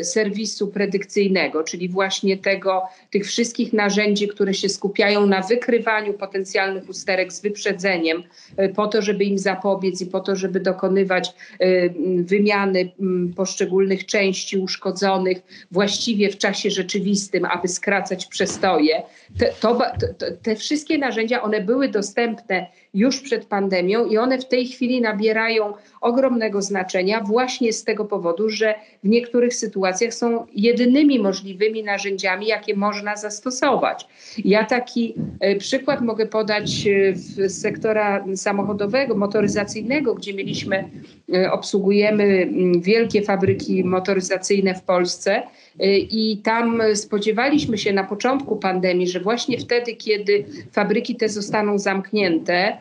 serwisu 0.03 0.67
predykcyjnego, 0.67 1.63
czyli 1.63 1.89
właśnie 1.89 2.37
tego, 2.37 2.81
tych 3.11 3.25
wszystkich 3.25 3.73
narzędzi, 3.73 4.27
które 4.27 4.53
się 4.53 4.69
skupiają 4.69 5.25
na 5.25 5.41
wykrywaniu 5.41 6.13
potencjalnych 6.13 6.89
usterek 6.89 7.33
z 7.33 7.41
wyprzedzeniem, 7.41 8.23
e, 8.57 8.69
po 8.69 8.87
to, 8.87 9.01
żeby 9.01 9.23
im 9.23 9.37
zapobiec 9.37 10.01
i 10.01 10.05
po 10.05 10.19
to, 10.19 10.35
żeby 10.35 10.59
dokonywać 10.59 11.33
e, 11.59 11.89
wymiany 12.23 12.91
poszczególnych 13.35 14.05
części 14.05 14.57
uszkodzonych 14.57 15.37
właściwie 15.71 16.29
w 16.29 16.37
czasie 16.37 16.71
rzeczywistym, 16.71 17.45
aby 17.45 17.67
skracać 17.67 18.25
przestoje. 18.25 19.03
Te, 19.39 19.53
to, 19.59 19.81
te 20.43 20.55
wszystkie 20.55 20.97
narzędzia, 20.97 21.41
one 21.41 21.61
były 21.61 21.89
dostępne 21.89 22.67
już 22.93 23.21
przed 23.21 23.45
pandemią 23.45 24.05
i 24.05 24.17
one 24.17 24.39
w 24.39 24.47
tej 24.47 24.67
chwili 24.67 25.01
nabierają 25.01 25.73
ogromnego 26.01 26.61
znaczenia 26.61 27.21
właśnie 27.21 27.73
z 27.73 27.83
tego 27.83 28.05
powodu, 28.05 28.49
że 28.49 28.75
w 29.03 29.07
niektórych 29.07 29.55
sytuacjach 29.55 30.13
są 30.13 30.45
jedynymi 30.53 31.19
możliwymi 31.19 31.83
narzędziami, 31.83 32.47
jakie 32.47 32.75
można 32.75 33.15
zastosować. 33.15 34.07
Ja 34.45 34.65
taki 34.65 35.15
e, 35.39 35.55
przykład 35.55 36.01
mogę 36.01 36.25
podać 36.25 36.87
e, 36.87 37.15
z 37.15 37.61
sektora 37.61 38.25
samochodowego, 38.35 39.15
motoryzacyjnego, 39.15 40.15
gdzie 40.15 40.33
mieliśmy, 40.33 40.89
e, 41.33 41.51
obsługujemy 41.51 42.49
wielkie 42.81 43.21
fabryki 43.21 43.83
motoryzacyjne 43.83 44.75
w 44.75 44.81
Polsce 44.81 45.43
i 46.11 46.41
tam 46.43 46.81
spodziewaliśmy 46.95 47.77
się 47.77 47.93
na 47.93 48.03
początku 48.03 48.55
pandemii, 48.55 49.07
że 49.07 49.19
właśnie 49.19 49.57
wtedy, 49.57 49.95
kiedy 49.95 50.45
fabryki 50.71 51.15
te 51.15 51.29
zostaną 51.29 51.79
zamknięte, 51.79 52.77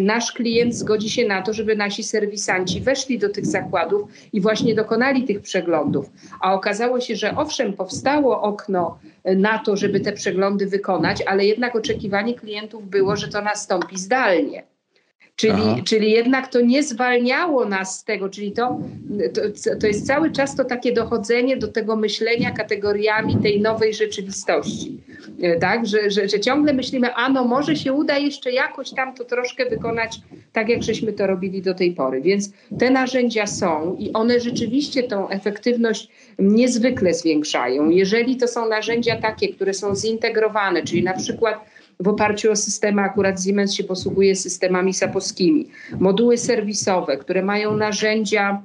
nasz 0.00 0.32
klient 0.32 0.74
zgodzi 0.74 1.10
się 1.10 1.28
na 1.28 1.42
to, 1.42 1.52
żeby 1.52 1.76
nasi 1.76 2.02
serwisanci 2.02 2.80
weszli 2.80 3.18
do 3.18 3.28
tych 3.28 3.46
zakładów 3.46 4.10
i 4.32 4.40
właśnie 4.40 4.74
dokonali 4.74 5.24
tych 5.24 5.40
przeglądów. 5.40 6.10
A 6.40 6.54
okazało 6.54 7.00
się, 7.00 7.16
że 7.16 7.36
owszem, 7.36 7.72
powstało 7.72 8.42
okno 8.42 8.98
na 9.24 9.58
to, 9.58 9.76
żeby 9.76 10.00
te 10.00 10.12
przeglądy 10.12 10.66
wykonać, 10.66 11.22
ale 11.26 11.44
jednak 11.44 11.76
oczekiwanie 11.76 12.34
klientów 12.34 12.88
było, 12.88 13.16
że 13.16 13.28
to 13.28 13.42
nastąpi 13.42 13.98
zdalnie. 13.98 14.71
Czyli, 15.42 15.82
czyli 15.84 16.10
jednak 16.10 16.48
to 16.48 16.60
nie 16.60 16.82
zwalniało 16.82 17.64
nas 17.64 17.98
z 17.98 18.04
tego, 18.04 18.28
czyli 18.28 18.52
to, 18.52 18.80
to, 19.34 19.40
to 19.80 19.86
jest 19.86 20.06
cały 20.06 20.30
czas 20.30 20.56
to 20.56 20.64
takie 20.64 20.92
dochodzenie 20.92 21.56
do 21.56 21.68
tego 21.68 21.96
myślenia 21.96 22.50
kategoriami 22.50 23.36
tej 23.36 23.60
nowej 23.60 23.94
rzeczywistości. 23.94 24.98
E, 25.42 25.58
tak, 25.58 25.86
że, 25.86 26.10
że, 26.10 26.28
że 26.28 26.40
ciągle 26.40 26.72
myślimy, 26.72 27.14
a 27.14 27.28
no 27.28 27.44
może 27.44 27.76
się 27.76 27.92
uda 27.92 28.18
jeszcze 28.18 28.52
jakoś 28.52 28.90
tam 28.90 29.14
to 29.14 29.24
troszkę 29.24 29.66
wykonać 29.70 30.20
tak, 30.52 30.68
jak 30.68 30.82
żeśmy 30.82 31.12
to 31.12 31.26
robili 31.26 31.62
do 31.62 31.74
tej 31.74 31.92
pory. 31.92 32.20
Więc 32.20 32.50
te 32.78 32.90
narzędzia 32.90 33.46
są 33.46 33.96
i 33.98 34.12
one 34.12 34.40
rzeczywiście 34.40 35.02
tą 35.02 35.28
efektywność 35.28 36.08
niezwykle 36.38 37.14
zwiększają. 37.14 37.90
Jeżeli 37.90 38.36
to 38.36 38.48
są 38.48 38.68
narzędzia 38.68 39.16
takie, 39.16 39.48
które 39.48 39.74
są 39.74 39.94
zintegrowane, 39.94 40.82
czyli 40.82 41.02
na 41.02 41.14
przykład 41.14 41.72
w 42.02 42.08
oparciu 42.08 42.50
o 42.52 42.56
systemy, 42.56 43.02
akurat 43.02 43.44
Siemens 43.44 43.74
się 43.74 43.84
posługuje 43.84 44.36
systemami 44.36 44.94
sapowskimi. 44.94 45.68
Moduły 46.00 46.38
serwisowe, 46.38 47.16
które 47.16 47.42
mają 47.42 47.76
narzędzia 47.76 48.62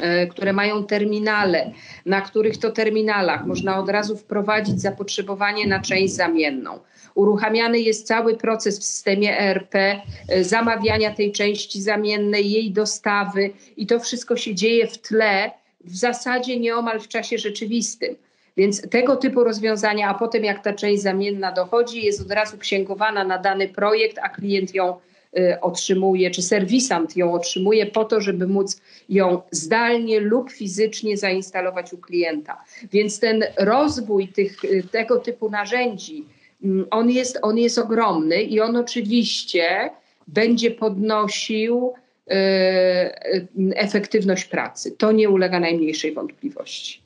e, 0.00 0.26
które 0.26 0.52
mają 0.52 0.84
terminale, 0.84 1.72
na 2.06 2.20
których 2.20 2.58
to 2.58 2.70
terminalach 2.70 3.46
można 3.46 3.78
od 3.78 3.88
razu 3.88 4.16
wprowadzić 4.16 4.80
zapotrzebowanie 4.80 5.66
na 5.66 5.80
część 5.80 6.14
zamienną. 6.14 6.78
Uruchamiany 7.14 7.80
jest 7.80 8.06
cały 8.06 8.36
proces 8.36 8.80
w 8.80 8.84
systemie 8.84 9.38
ERP 9.38 9.74
e, 9.74 10.00
zamawiania 10.44 11.14
tej 11.14 11.32
części 11.32 11.82
zamiennej, 11.82 12.50
jej 12.50 12.70
dostawy 12.70 13.50
i 13.76 13.86
to 13.86 14.00
wszystko 14.00 14.36
się 14.36 14.54
dzieje 14.54 14.86
w 14.86 14.98
tle, 14.98 15.50
w 15.84 15.96
zasadzie 15.96 16.60
nieomal 16.60 17.00
w 17.00 17.08
czasie 17.08 17.38
rzeczywistym. 17.38 18.16
Więc 18.56 18.90
tego 18.90 19.16
typu 19.16 19.44
rozwiązania, 19.44 20.08
a 20.08 20.14
potem 20.14 20.44
jak 20.44 20.64
ta 20.64 20.72
część 20.72 21.02
zamienna 21.02 21.52
dochodzi, 21.52 22.04
jest 22.04 22.20
od 22.20 22.30
razu 22.30 22.58
księgowana 22.58 23.24
na 23.24 23.38
dany 23.38 23.68
projekt, 23.68 24.18
a 24.22 24.28
klient 24.28 24.74
ją 24.74 24.96
y, 25.38 25.60
otrzymuje, 25.60 26.30
czy 26.30 26.42
serwisant 26.42 27.16
ją 27.16 27.32
otrzymuje 27.32 27.86
po 27.86 28.04
to, 28.04 28.20
żeby 28.20 28.46
móc 28.46 28.80
ją 29.08 29.40
zdalnie 29.50 30.20
lub 30.20 30.50
fizycznie 30.50 31.16
zainstalować 31.16 31.92
u 31.92 31.98
klienta. 31.98 32.64
Więc 32.92 33.20
ten 33.20 33.44
rozwój 33.58 34.28
tych, 34.28 34.64
y, 34.64 34.82
tego 34.90 35.18
typu 35.18 35.50
narzędzi, 35.50 36.24
mm, 36.62 36.86
on 36.90 37.10
jest, 37.10 37.38
on 37.42 37.58
jest 37.58 37.78
ogromny 37.78 38.42
i 38.42 38.60
on 38.60 38.76
oczywiście 38.76 39.90
będzie 40.28 40.70
podnosił 40.70 41.92
y, 42.30 42.34
efektywność 43.74 44.44
pracy. 44.44 44.92
To 44.98 45.12
nie 45.12 45.30
ulega 45.30 45.60
najmniejszej 45.60 46.12
wątpliwości. 46.12 46.99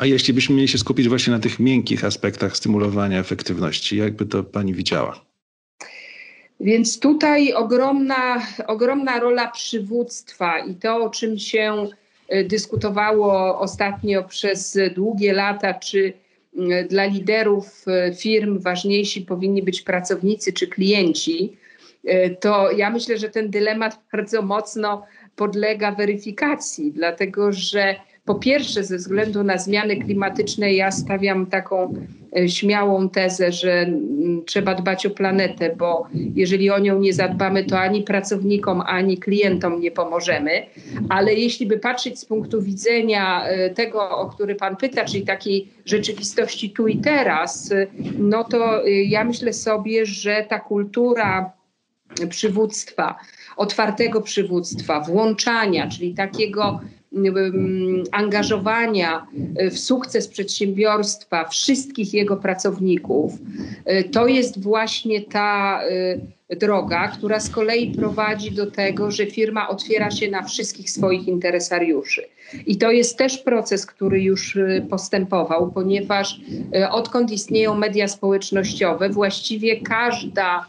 A 0.00 0.06
jeśli 0.06 0.34
byśmy 0.34 0.54
mieli 0.54 0.68
się 0.68 0.78
skupić 0.78 1.08
właśnie 1.08 1.32
na 1.32 1.38
tych 1.38 1.58
miękkich 1.58 2.04
aspektach 2.04 2.56
stymulowania 2.56 3.18
efektywności, 3.18 3.96
jakby 3.96 4.26
to 4.26 4.44
pani 4.44 4.74
widziała? 4.74 5.24
Więc 6.60 7.00
tutaj 7.00 7.52
ogromna, 7.52 8.42
ogromna 8.66 9.20
rola 9.20 9.50
przywództwa 9.50 10.58
i 10.58 10.74
to, 10.74 10.96
o 10.96 11.10
czym 11.10 11.38
się 11.38 11.88
e, 12.28 12.44
dyskutowało 12.44 13.60
ostatnio 13.60 14.24
przez 14.24 14.78
długie 14.94 15.32
lata, 15.32 15.74
czy 15.74 16.12
dla 16.88 17.04
liderów 17.04 17.84
e, 17.88 18.14
firm 18.14 18.58
ważniejsi 18.58 19.20
powinni 19.20 19.62
być 19.62 19.82
pracownicy 19.82 20.52
czy 20.52 20.66
klienci, 20.66 21.56
e, 22.04 22.30
to 22.30 22.70
ja 22.70 22.90
myślę, 22.90 23.18
że 23.18 23.28
ten 23.28 23.50
dylemat 23.50 24.00
bardzo 24.12 24.42
mocno 24.42 25.06
podlega 25.36 25.92
weryfikacji, 25.92 26.92
dlatego 26.92 27.52
że 27.52 27.96
po 28.24 28.34
pierwsze, 28.34 28.84
ze 28.84 28.96
względu 28.96 29.44
na 29.44 29.58
zmiany 29.58 29.96
klimatyczne, 29.96 30.72
ja 30.72 30.90
stawiam 30.90 31.46
taką 31.46 31.94
e, 32.36 32.48
śmiałą 32.48 33.08
tezę, 33.08 33.52
że 33.52 33.72
mm, 33.72 34.44
trzeba 34.44 34.74
dbać 34.74 35.06
o 35.06 35.10
planetę, 35.10 35.76
bo 35.76 36.08
jeżeli 36.34 36.70
o 36.70 36.78
nią 36.78 36.98
nie 36.98 37.12
zadbamy, 37.12 37.64
to 37.64 37.78
ani 37.78 38.02
pracownikom, 38.02 38.80
ani 38.86 39.18
klientom 39.18 39.80
nie 39.80 39.90
pomożemy. 39.90 40.50
Ale 41.08 41.34
jeśli 41.34 41.66
by 41.66 41.78
patrzeć 41.78 42.18
z 42.18 42.24
punktu 42.24 42.62
widzenia 42.62 43.44
e, 43.44 43.70
tego, 43.70 44.10
o 44.10 44.26
który 44.26 44.54
Pan 44.54 44.76
pyta, 44.76 45.04
czyli 45.04 45.22
takiej 45.22 45.68
rzeczywistości 45.84 46.70
tu 46.70 46.88
i 46.88 46.98
teraz, 46.98 47.72
e, 47.72 47.86
no 48.18 48.44
to 48.44 48.82
ja 48.86 49.24
myślę 49.24 49.52
sobie, 49.52 50.06
że 50.06 50.46
ta 50.48 50.60
kultura 50.60 51.52
przywództwa, 52.28 53.18
otwartego 53.56 54.20
przywództwa, 54.20 55.00
włączania, 55.00 55.88
czyli 55.88 56.14
takiego 56.14 56.80
angażowania 58.12 59.26
w 59.70 59.78
sukces 59.78 60.28
przedsiębiorstwa 60.28 61.48
wszystkich 61.48 62.14
jego 62.14 62.36
pracowników, 62.36 63.32
y, 63.90 64.04
to 64.04 64.26
jest 64.26 64.62
właśnie 64.62 65.20
ta, 65.20 65.80
droga, 66.56 67.08
która 67.08 67.40
z 67.40 67.50
kolei 67.50 67.90
prowadzi 67.94 68.50
do 68.50 68.70
tego, 68.70 69.10
że 69.10 69.26
firma 69.26 69.68
otwiera 69.68 70.10
się 70.10 70.30
na 70.30 70.42
wszystkich 70.42 70.90
swoich 70.90 71.28
interesariuszy. 71.28 72.22
I 72.66 72.76
to 72.76 72.90
jest 72.90 73.18
też 73.18 73.38
proces, 73.38 73.86
który 73.86 74.22
już 74.22 74.58
postępował, 74.90 75.72
ponieważ 75.72 76.40
odkąd 76.90 77.30
istnieją 77.30 77.74
media 77.74 78.08
społecznościowe, 78.08 79.08
właściwie 79.08 79.80
każda 79.80 80.66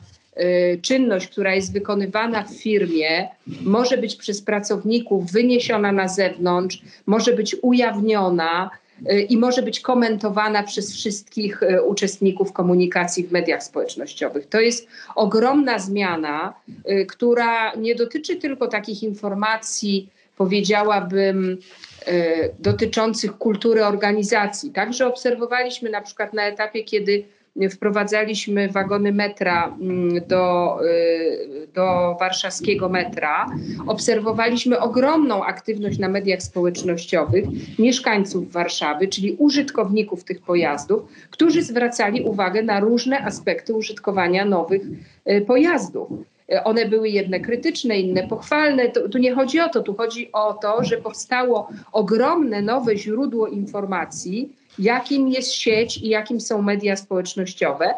czynność, 0.82 1.28
która 1.28 1.56
jest 1.56 1.74
wykonywana 1.74 2.44
w 2.44 2.54
firmie, 2.54 3.28
może 3.62 3.98
być 3.98 4.16
przez 4.16 4.42
pracowników 4.42 5.32
wyniesiona 5.32 5.92
na 5.92 6.08
zewnątrz, 6.08 6.82
może 7.06 7.34
być 7.34 7.56
ujawniona 7.62 8.70
i 9.30 9.38
może 9.38 9.62
być 9.62 9.80
komentowana 9.80 10.64
przez 10.64 10.94
wszystkich 10.94 11.64
e, 11.64 11.84
uczestników 11.84 12.54
komunikacji 12.54 13.28
w 13.28 13.32
mediach 13.32 13.64
społecznościowych. 13.64 14.48
To 14.48 14.60
jest 14.60 14.88
ogromna 15.16 15.80
zmiana, 15.80 16.54
która 17.08 17.76
nie 17.76 17.96
dotyczy 17.96 18.36
tylko 18.36 18.68
takich 18.68 19.04
informacji, 19.04 20.10
powiedziałabym, 20.38 21.58
dotyczących 22.60 23.38
kultury 23.38 23.86
organizacji. 23.86 24.72
Także 24.72 25.08
obserwowaliśmy 25.08 25.90
na 25.90 26.02
przykład 26.02 26.34
na 26.34 26.44
etapie, 26.44 26.84
kiedy 26.84 27.24
wprowadzaliśmy 27.70 28.70
wagony 28.70 29.12
metra 29.12 29.76
mm, 29.82 30.22
do, 30.28 30.78
y, 30.86 31.68
do 31.74 32.18
warszawskiego 32.20 32.90
metra. 32.90 33.46
Obserwowaliśmy 33.88 34.80
ogromną 34.80 35.44
aktywność 35.44 36.00
na 36.00 36.10
mediach 36.10 36.42
społecznościowych 36.42 37.46
mieszkańców 37.80 38.52
Warszawy, 38.52 39.08
czyli 39.08 39.36
użytkowników 39.40 40.24
tych 40.24 40.42
pojazdów, 40.42 41.02
którzy 41.30 41.62
zwracali 41.62 42.22
uwagę 42.22 42.64
na 42.64 42.80
różne 42.80 43.20
aspekty 43.20 43.74
użytkowania 43.74 44.46
nowych 44.46 44.82
y, 45.30 45.42
pojazdów. 45.42 46.10
One 46.64 46.86
były 46.86 47.10
jedne 47.10 47.40
krytyczne, 47.40 48.00
inne 48.00 48.28
pochwalne. 48.28 48.90
Tu, 48.90 49.10
tu, 49.10 49.18
nie 49.18 49.36
chodzi 49.36 49.60
o 49.60 49.70
to, 49.70 49.82
tu 49.82 49.94
chodzi 49.94 50.32
o 50.32 50.54
to, 50.54 50.84
że 50.84 50.98
powstało 50.98 51.70
ogromne 51.92 52.62
nowe 52.62 52.98
źródło 52.98 53.48
informacji, 53.48 54.50
jakim 54.80 55.28
jest 55.28 55.54
sieć 55.54 55.98
i 55.98 56.08
jakim 56.10 56.42
są 56.42 56.62
media 56.62 56.96
społecznościowe. 56.96 57.94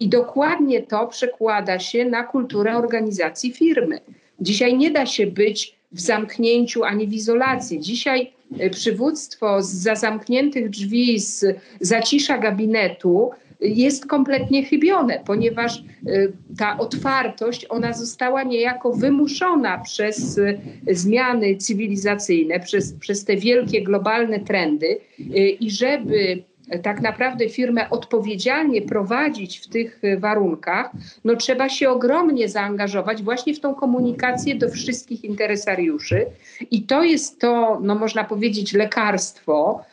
I 0.00 0.08
dokładnie 0.08 0.82
to 0.82 1.06
przekłada 1.06 1.78
się 1.78 2.04
na 2.04 2.24
kulturę 2.24 2.76
organizacji 2.76 3.52
firmy. 3.52 4.00
Dzisiaj 4.40 4.76
nie 4.76 4.90
da 4.90 5.06
się 5.06 5.26
być 5.26 5.78
w 5.92 6.00
zamknięciu 6.00 6.84
ani 6.84 7.06
w 7.06 7.12
izolacji. 7.12 7.80
Dzisiaj 7.80 8.32
e, 8.58 8.70
przywództwo 8.70 9.62
z 9.62 9.72
za 9.72 9.94
zamkniętych 9.94 10.70
drzwi, 10.70 11.18
z 11.18 11.44
zacisza 11.80 12.38
gabinetu 12.38 13.30
jest 13.60 14.06
kompletnie 14.06 14.64
chybione, 14.64 15.22
ponieważ 15.26 15.82
y, 16.06 16.32
ta 16.58 16.78
otwartość, 16.78 17.66
ona 17.68 17.92
została 17.92 18.42
niejako 18.42 18.92
wymuszona 18.92 19.78
przez 19.78 20.38
y, 20.38 20.60
zmiany 20.90 21.56
cywilizacyjne, 21.56 22.60
przez, 22.60 22.92
przez 22.92 23.24
te 23.24 23.36
wielkie 23.36 23.82
globalne 23.82 24.40
trendy 24.40 24.98
y, 25.20 25.24
i 25.50 25.70
żeby 25.70 26.42
tak 26.82 27.00
naprawdę 27.00 27.48
firmę 27.48 27.90
odpowiedzialnie 27.90 28.82
prowadzić 28.82 29.58
w 29.58 29.68
tych 29.68 30.00
warunkach, 30.18 30.90
no 31.24 31.36
trzeba 31.36 31.68
się 31.68 31.90
ogromnie 31.90 32.48
zaangażować 32.48 33.22
właśnie 33.22 33.54
w 33.54 33.60
tą 33.60 33.74
komunikację 33.74 34.54
do 34.54 34.68
wszystkich 34.68 35.24
interesariuszy. 35.24 36.26
I 36.70 36.82
to 36.82 37.02
jest 37.02 37.40
to, 37.40 37.80
no 37.82 37.94
można 37.94 38.24
powiedzieć, 38.24 38.72
lekarstwo, 38.72 39.84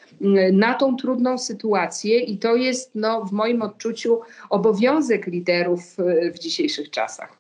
na 0.54 0.74
tą 0.74 0.96
trudną 0.98 1.38
sytuację 1.38 2.20
i 2.20 2.38
to 2.38 2.56
jest 2.56 2.92
no, 2.96 3.26
w 3.26 3.32
moim 3.32 3.62
odczuciu 3.62 4.20
obowiązek 4.50 5.28
liderów 5.28 6.00
e, 6.00 6.32
w 6.32 6.40
dzisiejszych 6.40 6.90
czasach. 6.90 7.38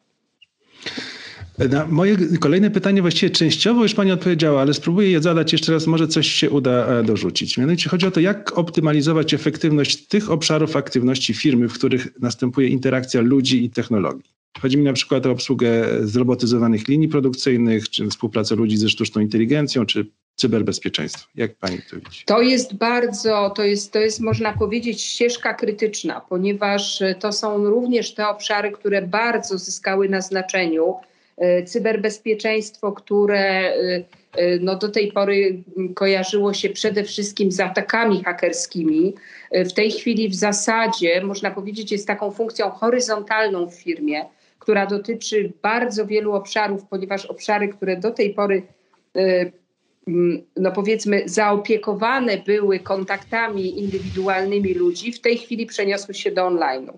Na 1.71 1.85
moje 1.85 2.17
kolejne 2.39 2.71
pytanie 2.71 3.01
właściwie 3.01 3.29
częściowo 3.29 3.83
już 3.83 3.93
Pani 3.93 4.11
odpowiedziała, 4.11 4.61
ale 4.61 4.73
spróbuję 4.73 5.11
je 5.11 5.21
zadać 5.21 5.51
jeszcze 5.51 5.71
raz, 5.71 5.87
może 5.87 6.07
coś 6.07 6.27
się 6.27 6.49
uda 6.49 6.87
e, 6.87 7.03
dorzucić. 7.03 7.57
Mianowicie 7.57 7.89
chodzi 7.89 8.07
o 8.07 8.11
to, 8.11 8.19
jak 8.19 8.57
optymalizować 8.57 9.33
efektywność 9.33 10.07
tych 10.07 10.31
obszarów 10.31 10.75
aktywności 10.75 11.33
firmy, 11.33 11.69
w 11.69 11.73
których 11.73 12.19
następuje 12.19 12.67
interakcja 12.67 13.21
ludzi 13.21 13.65
i 13.65 13.69
technologii. 13.69 14.35
Chodzi 14.61 14.77
mi 14.77 14.83
na 14.83 14.93
przykład 14.93 15.25
o 15.25 15.31
obsługę 15.31 15.85
zrobotyzowanych 16.01 16.87
linii 16.87 17.07
produkcyjnych, 17.07 17.89
czy 17.89 18.07
współpracę 18.07 18.55
ludzi 18.55 18.77
ze 18.77 18.89
sztuczną 18.89 19.21
inteligencją, 19.21 19.85
czy 19.85 20.05
cyberbezpieczeństwo. 20.35 21.27
Jak 21.35 21.55
pani 21.55 21.77
to 21.89 21.95
widzi? 21.95 22.23
To 22.25 22.41
jest 22.41 22.73
bardzo, 22.73 23.49
to 23.55 23.63
jest, 23.63 23.91
to 23.91 23.99
jest 23.99 24.19
można 24.19 24.53
powiedzieć 24.53 25.01
ścieżka 25.01 25.53
krytyczna, 25.53 26.21
ponieważ 26.29 27.03
to 27.19 27.33
są 27.33 27.65
również 27.65 28.13
te 28.13 28.27
obszary, 28.27 28.71
które 28.71 29.01
bardzo 29.01 29.57
zyskały 29.57 30.09
na 30.09 30.21
znaczeniu. 30.21 30.95
E, 31.37 31.63
cyberbezpieczeństwo, 31.63 32.91
które 32.91 33.39
e, 33.39 34.03
e, 34.33 34.59
no 34.59 34.75
do 34.75 34.89
tej 34.89 35.11
pory 35.11 35.63
kojarzyło 35.95 36.53
się 36.53 36.69
przede 36.69 37.03
wszystkim 37.03 37.51
z 37.51 37.59
atakami 37.59 38.23
hakerskimi. 38.23 39.13
W 39.51 39.73
tej 39.73 39.91
chwili 39.91 40.29
w 40.29 40.35
zasadzie, 40.35 41.21
można 41.21 41.51
powiedzieć, 41.51 41.91
jest 41.91 42.07
taką 42.07 42.31
funkcją 42.31 42.69
horyzontalną 42.69 43.69
w 43.69 43.75
firmie, 43.75 44.25
która 44.59 44.85
dotyczy 44.85 45.51
bardzo 45.61 46.05
wielu 46.05 46.33
obszarów, 46.33 46.85
ponieważ 46.89 47.25
obszary, 47.25 47.67
które 47.67 47.97
do 47.97 48.11
tej 48.11 48.33
pory 48.33 48.63
no 50.57 50.71
powiedzmy, 50.71 51.23
zaopiekowane 51.25 52.37
były 52.37 52.79
kontaktami 52.79 53.79
indywidualnymi 53.79 54.73
ludzi, 54.73 55.11
w 55.11 55.21
tej 55.21 55.37
chwili 55.37 55.65
przeniosły 55.65 56.13
się 56.13 56.31
do 56.31 56.41
online'u. 56.41 56.93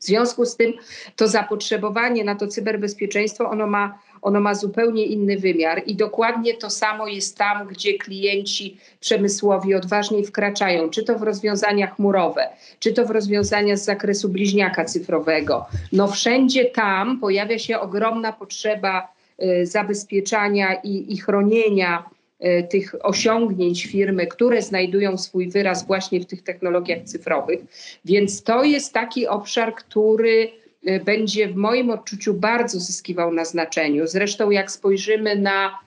W 0.00 0.06
związku 0.06 0.44
z 0.44 0.56
tym 0.56 0.72
to 1.16 1.28
zapotrzebowanie 1.28 2.24
na 2.24 2.34
to 2.34 2.46
cyberbezpieczeństwo, 2.46 3.50
ono 3.50 3.66
ma, 3.66 3.98
ono 4.22 4.40
ma 4.40 4.54
zupełnie 4.54 5.06
inny 5.06 5.38
wymiar 5.38 5.82
i 5.86 5.96
dokładnie 5.96 6.54
to 6.54 6.70
samo 6.70 7.06
jest 7.06 7.38
tam, 7.38 7.66
gdzie 7.68 7.98
klienci 7.98 8.76
przemysłowi 9.00 9.74
odważniej 9.74 10.24
wkraczają, 10.24 10.90
czy 10.90 11.04
to 11.04 11.18
w 11.18 11.22
rozwiązania 11.22 11.86
chmurowe, 11.86 12.48
czy 12.78 12.92
to 12.92 13.06
w 13.06 13.10
rozwiązania 13.10 13.76
z 13.76 13.84
zakresu 13.84 14.28
bliźniaka 14.28 14.84
cyfrowego. 14.84 15.66
No 15.92 16.08
wszędzie 16.08 16.64
tam 16.64 17.20
pojawia 17.20 17.58
się 17.58 17.80
ogromna 17.80 18.32
potrzeba 18.32 19.13
zabezpieczania 19.62 20.74
i, 20.74 21.12
i 21.12 21.16
chronienia 21.16 22.04
y, 22.44 22.66
tych 22.70 22.94
osiągnięć 23.02 23.86
firmy, 23.86 24.26
które 24.26 24.62
znajdują 24.62 25.18
swój 25.18 25.50
wyraz 25.50 25.86
właśnie 25.86 26.20
w 26.20 26.26
tych 26.26 26.42
technologiach 26.42 27.02
cyfrowych. 27.02 27.60
Więc 28.04 28.42
to 28.42 28.64
jest 28.64 28.92
taki 28.92 29.26
obszar, 29.26 29.74
który 29.74 30.50
y, 30.88 31.00
będzie 31.04 31.48
w 31.48 31.56
moim 31.56 31.90
odczuciu 31.90 32.34
bardzo 32.34 32.80
zyskiwał 32.80 33.32
na 33.32 33.44
znaczeniu. 33.44 34.06
Zresztą 34.06 34.50
jak 34.50 34.70
spojrzymy 34.70 35.36
na, 35.36 35.78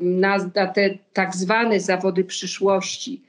na, 0.00 0.50
na 0.54 0.66
te 0.66 0.90
tak 1.12 1.36
zwane 1.36 1.80
zawody 1.80 2.24
przyszłości, 2.24 3.22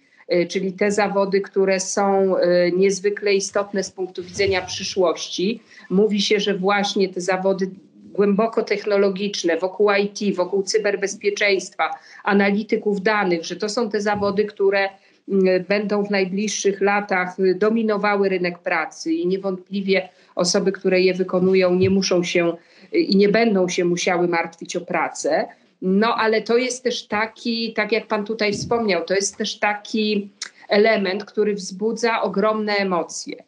czyli 0.49 0.73
te 0.73 0.91
zawody, 0.91 1.41
które 1.41 1.79
są 1.79 2.35
niezwykle 2.77 3.33
istotne 3.33 3.83
z 3.83 3.91
punktu 3.91 4.23
widzenia 4.23 4.61
przyszłości. 4.61 5.59
Mówi 5.89 6.21
się, 6.21 6.39
że 6.39 6.57
właśnie 6.57 7.09
te 7.09 7.21
zawody 7.21 7.69
głęboko 8.13 8.63
technologiczne, 8.63 9.58
wokół 9.58 9.91
IT, 9.91 10.36
wokół 10.36 10.63
cyberbezpieczeństwa, 10.63 11.89
analityków 12.23 13.02
danych, 13.02 13.45
że 13.45 13.56
to 13.56 13.69
są 13.69 13.89
te 13.89 14.02
zawody, 14.02 14.45
które 14.45 14.89
mm, 15.30 15.63
będą 15.67 16.06
w 16.06 16.12
najbliższych 16.12 16.82
latach 16.82 17.36
dominowały 17.56 18.30
rynek 18.30 18.60
pracy 18.60 19.13
i 19.13 19.28
niewątpliwie 19.28 20.10
osoby, 20.36 20.71
które 20.71 21.02
je 21.02 21.13
wykonują, 21.13 21.76
nie 21.76 21.89
muszą 21.89 22.23
się 22.23 22.58
i 22.91 23.15
nie 23.15 23.30
będą 23.30 23.69
się 23.69 23.86
musiały 23.86 24.28
martwić 24.28 24.76
o 24.76 24.82
pracę. 24.82 25.47
No 25.82 26.15
ale 26.15 26.41
to 26.41 26.58
jest 26.58 26.84
też 26.84 27.08
taki, 27.08 27.73
tak 27.73 27.91
jak 27.91 28.08
Pan 28.08 28.26
tutaj 28.26 28.54
wspomniał, 28.54 29.06
to 29.06 29.13
jest 29.13 29.38
też 29.38 29.60
taki 29.60 30.30
element, 30.69 31.26
który 31.26 31.54
wzbudza 31.54 32.21
ogromne 32.21 32.73
emocje. 32.73 33.43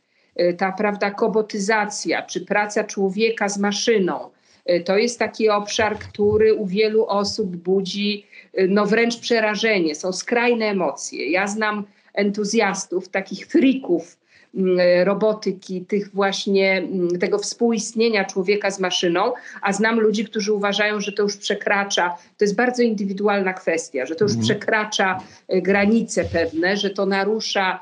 Ta 0.58 0.72
prawda, 0.72 1.12
kobotyzacja, 1.12 2.22
czy 2.22 2.46
praca 2.46 2.84
człowieka 2.84 3.50
z 3.50 3.58
maszyną, 3.58 4.30
Y, 4.30 4.35
to 4.86 4.98
jest 4.98 5.20
taki 5.20 5.50
obszar, 5.50 6.00
który 6.00 6.54
u 6.54 6.66
wielu 6.66 7.06
osób 7.06 7.56
budzi 7.56 8.26
y, 8.60 8.68
no 8.70 8.86
wręcz 8.86 9.20
przerażenie, 9.20 9.96
są 9.96 10.14
skrajne 10.14 10.66
emocje. 10.66 11.30
Ja 11.32 11.48
znam 11.48 11.84
entuzjastów, 12.14 13.10
takich 13.10 13.48
frików 13.48 14.18
mm, 14.56 14.80
robotyki, 15.08 15.82
tych 15.82 16.12
właśnie 16.14 16.78
mm, 16.78 17.20
tego 17.20 17.40
współistnienia 17.40 18.26
człowieka 18.26 18.72
z 18.72 18.80
maszyną, 18.80 19.34
a 19.62 19.74
znam 19.74 20.00
ludzi, 20.00 20.26
którzy 20.26 20.54
uważają, 20.54 21.00
że 21.00 21.12
to 21.12 21.24
już 21.24 21.38
przekracza, 21.38 22.18
to 22.38 22.46
jest 22.46 22.56
bardzo 22.56 22.84
indywidualna 22.84 23.54
kwestia, 23.54 24.06
że 24.06 24.16
to 24.16 24.26
już 24.26 24.32
mhm. 24.32 24.46
przekracza 24.46 25.20
y, 25.54 25.62
granice 25.62 26.26
pewne, 26.26 26.78
że 26.78 26.90
to 26.90 27.06
narusza 27.06 27.80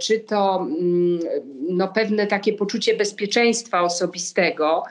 czy 0.00 0.20
to 0.20 0.66
mm, 0.80 1.20
no, 1.68 1.88
pewne 1.88 2.26
takie 2.26 2.52
poczucie 2.52 2.96
bezpieczeństwa 2.96 3.82
osobistego, 3.82 4.84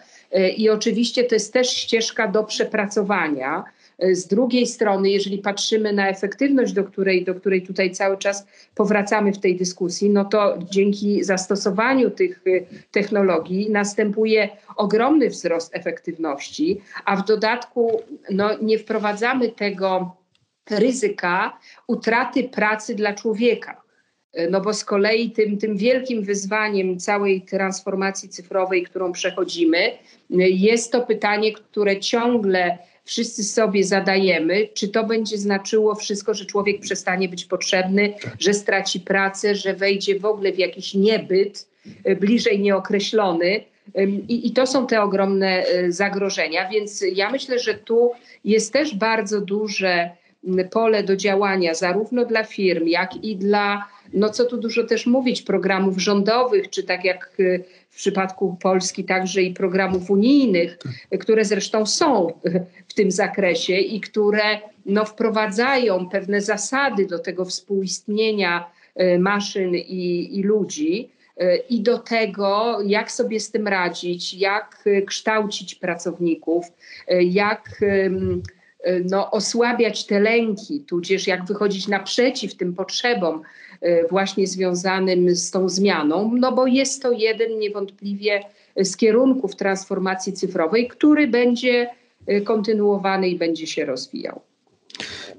I 0.58 0.70
oczywiście 0.70 1.24
to 1.24 1.36
jest 1.36 1.54
też 1.54 1.70
ścieżka 1.70 2.28
do 2.28 2.44
przepracowania, 2.44 3.64
Z 4.00 4.28
drugiej 4.28 4.68
strony, 4.68 5.10
jeżeli 5.10 5.38
patrzymy 5.38 5.94
na 5.94 6.10
efektywność, 6.10 6.74
do 6.74 6.84
której, 6.84 7.26
do 7.26 7.36
której 7.36 7.62
tutaj 7.62 7.92
cały 7.92 8.18
czas 8.18 8.46
powracamy 8.76 9.34
w 9.34 9.40
tej 9.40 9.56
dyskusji, 9.56 10.10
no 10.10 10.26
to 10.26 10.58
dzięki 10.72 11.24
zastosowaniu 11.24 12.10
tych 12.10 12.44
technologii 12.92 13.70
następuje 13.70 14.50
ogromny 14.76 15.30
wzrost 15.30 15.76
efektywności, 15.76 16.82
a 17.06 17.16
w 17.16 17.26
dodatku 17.26 18.02
no, 18.30 18.50
nie 18.62 18.80
wprowadzamy 18.80 19.50
tego 19.50 20.16
ryzyka 20.70 21.58
utraty 21.88 22.44
pracy 22.44 22.96
dla 22.96 23.14
człowieka. 23.14 23.87
No 24.52 24.62
bo 24.62 24.74
z 24.74 24.86
kolei 24.86 25.32
tym, 25.32 25.58
tym 25.58 25.78
wielkim 25.78 26.24
wyzwaniem 26.24 27.00
całej 27.00 27.42
transformacji 27.42 28.30
cyfrowej, 28.30 28.84
którą 28.84 29.12
przechodzimy, 29.12 29.92
jest 30.50 30.92
to 30.92 31.02
pytanie, 31.02 31.54
które 31.54 32.00
ciągle 32.00 32.78
wszyscy 33.08 33.44
sobie 33.44 33.84
zadajemy, 33.84 34.68
czy 34.74 34.88
to 34.88 35.04
będzie 35.04 35.38
znaczyło 35.38 35.96
wszystko, 35.96 36.34
że 36.34 36.46
człowiek 36.46 36.82
przestanie 36.82 37.30
być 37.30 37.46
potrzebny, 37.46 38.14
że 38.40 38.54
straci 38.54 39.00
pracę, 39.00 39.56
że 39.56 39.74
wejdzie 39.74 40.20
w 40.20 40.26
ogóle 40.26 40.52
w 40.52 40.58
jakiś 40.58 40.94
niebyt, 40.94 41.68
e, 42.04 42.16
bliżej 42.16 42.60
nieokreślony. 42.60 43.64
I, 44.28 44.48
I, 44.48 44.52
to 44.52 44.68
są 44.68 44.88
te 44.88 45.02
ogromne 45.02 45.66
e, 45.66 45.92
zagrożenia, 45.92 46.70
więc 46.70 47.04
ja 47.16 47.32
myślę, 47.32 47.60
że 47.60 47.74
tu 47.74 48.12
jest 48.46 48.74
też 48.74 48.96
bardzo 48.96 49.42
duże 49.42 50.10
pole 50.72 51.04
do 51.04 51.16
działania, 51.16 51.74
zarówno 51.74 52.26
dla 52.26 52.44
firm, 52.44 52.88
jak 52.88 53.24
i 53.24 53.36
dla, 53.36 53.86
no 54.14 54.30
co 54.30 54.46
tu 54.46 54.58
dużo 54.58 54.84
też 54.84 55.06
mówić, 55.06 55.42
programów 55.42 55.98
rządowych, 55.98 56.70
czy 56.70 56.84
tak 56.84 57.06
jak 57.06 57.32
y, 57.40 57.64
w 57.90 57.96
przypadku 57.96 58.58
Polski, 58.62 59.04
także 59.04 59.42
i 59.42 59.54
programów 59.54 60.10
unijnych, 60.10 60.78
które 61.20 61.46
zresztą 61.46 61.86
są 61.86 62.34
w 62.88 62.94
tym 62.94 63.12
zakresie 63.12 63.78
i 63.78 64.02
które 64.02 64.60
no, 64.86 65.06
wprowadzają 65.06 66.10
pewne 66.10 66.42
zasady 66.42 67.06
do 67.06 67.20
tego 67.20 67.46
współistnienia 67.46 68.72
y, 69.02 69.20
maszyn 69.20 69.76
i, 69.76 70.30
i 70.40 70.44
ludzi 70.44 71.10
y, 71.42 71.64
i 71.70 71.82
do 71.82 71.98
tego, 71.98 72.80
jak 72.86 73.12
sobie 73.12 73.40
z 73.40 73.52
tym 73.52 73.68
radzić, 73.68 74.34
jak 74.34 74.84
kształcić 75.06 75.76
pracowników, 75.76 76.66
jak 77.22 77.70
Y, 77.82 78.57
no, 79.06 79.32
osłabiać 79.32 80.06
te 80.06 80.20
lęki, 80.20 80.80
tudzież 80.80 81.28
jak 81.28 81.46
wychodzić 81.46 81.88
naprzeciw 81.88 82.56
tym 82.56 82.74
potrzebom 82.74 83.42
y, 83.84 84.06
właśnie 84.10 84.48
związanym 84.48 85.36
z 85.36 85.52
tą 85.52 85.70
zmianą, 85.70 86.32
no 86.36 86.52
bo 86.52 86.68
jest 86.68 87.02
to 87.02 87.12
jeden 87.12 87.60
niewątpliwie 87.60 88.42
z 88.76 88.98
kierunków 88.98 89.56
transformacji 89.56 90.34
cyfrowej, 90.34 90.88
który 90.88 91.28
będzie 91.28 91.90
y, 92.30 92.42
kontynuowany 92.42 93.30
i 93.30 93.36
będzie 93.36 93.68
się 93.68 93.86
rozwijał. 93.86 94.42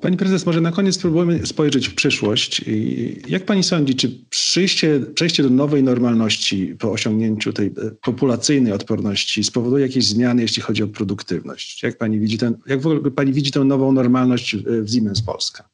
Pani 0.01 0.17
prezes, 0.17 0.47
może 0.47 0.61
na 0.61 0.73
koniec 0.73 0.95
spróbujmy 0.95 1.47
spojrzeć 1.47 1.89
w 1.89 1.95
przyszłość. 1.95 2.65
Jak 3.29 3.45
pani 3.45 3.63
sądzi, 3.63 3.95
czy 3.95 4.11
przyjście, 4.31 5.01
przejście 5.15 5.43
do 5.43 5.51
nowej 5.51 5.83
normalności 5.83 6.77
po 6.79 6.93
osiągnięciu 6.93 7.53
tej 7.53 7.67
e, 7.67 7.71
populacyjnej 8.03 8.73
odporności 8.73 9.45
spowoduje 9.45 9.87
jakieś 9.87 10.05
zmiany, 10.05 10.43
jeśli 10.43 10.63
chodzi 10.63 10.83
o 10.83 10.89
produktywność? 10.89 11.83
Jak 11.83 11.99
pani 11.99 12.19
widzi, 12.19 12.39
ten, 12.39 12.57
jak 12.67 12.81
w 12.81 12.87
ogóle 12.87 13.11
pani 13.11 13.33
widzi 13.33 13.51
tę 13.51 13.65
nową 13.65 13.93
normalność 13.93 14.57
w 14.57 14.95
Siemens 14.95 15.23
Polska? 15.23 15.69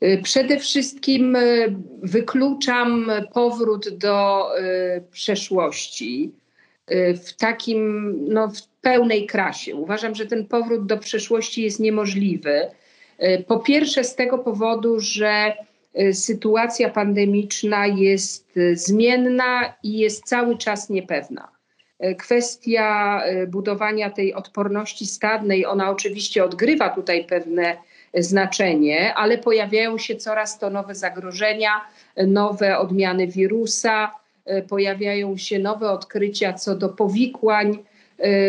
E, 0.00 0.22
przede 0.22 0.60
wszystkim 0.60 1.36
e, 1.36 1.40
wykluczam 2.02 3.10
powrót 3.34 3.88
do 3.98 4.44
przeszłości 5.10 6.32
w 7.24 7.32
takim, 7.38 8.12
no, 8.28 8.48
w 8.48 8.62
pełnej 8.80 9.26
krasie. 9.26 9.74
Uważam, 9.74 10.14
że 10.14 10.26
ten 10.26 10.46
powrót 10.46 10.86
do 10.86 10.98
przeszłości 10.98 11.62
jest 11.62 11.80
niemożliwy. 11.80 12.70
E, 13.18 13.42
po 13.42 13.58
pierwsze, 13.58 14.04
z 14.04 14.14
tego 14.14 14.38
powodu, 14.38 15.00
że 15.00 15.52
e, 15.94 16.12
sytuacja 16.12 16.90
pandemiczna 16.90 17.86
jest 17.86 18.48
zmienna 18.72 19.74
i 19.82 19.98
jest 19.98 20.24
cały 20.24 20.58
czas 20.58 20.90
niepewna. 20.90 21.54
Kwestia 22.18 23.20
budowania 23.48 24.10
tej 24.10 24.34
odporności 24.34 25.06
stadnej, 25.06 25.66
ona 25.66 25.90
oczywiście 25.90 26.44
odgrywa 26.44 26.88
tutaj 26.88 27.24
pewne 27.24 27.76
znaczenie, 28.14 29.14
ale 29.14 29.38
pojawiają 29.38 29.98
się 29.98 30.16
coraz 30.16 30.58
to 30.58 30.70
nowe 30.70 30.94
zagrożenia, 30.94 31.70
nowe 32.16 32.78
odmiany 32.78 33.26
wirusa, 33.26 34.10
pojawiają 34.68 35.36
się 35.36 35.58
nowe 35.58 35.90
odkrycia 35.90 36.52
co 36.52 36.74
do 36.74 36.88
powikłań 36.88 37.78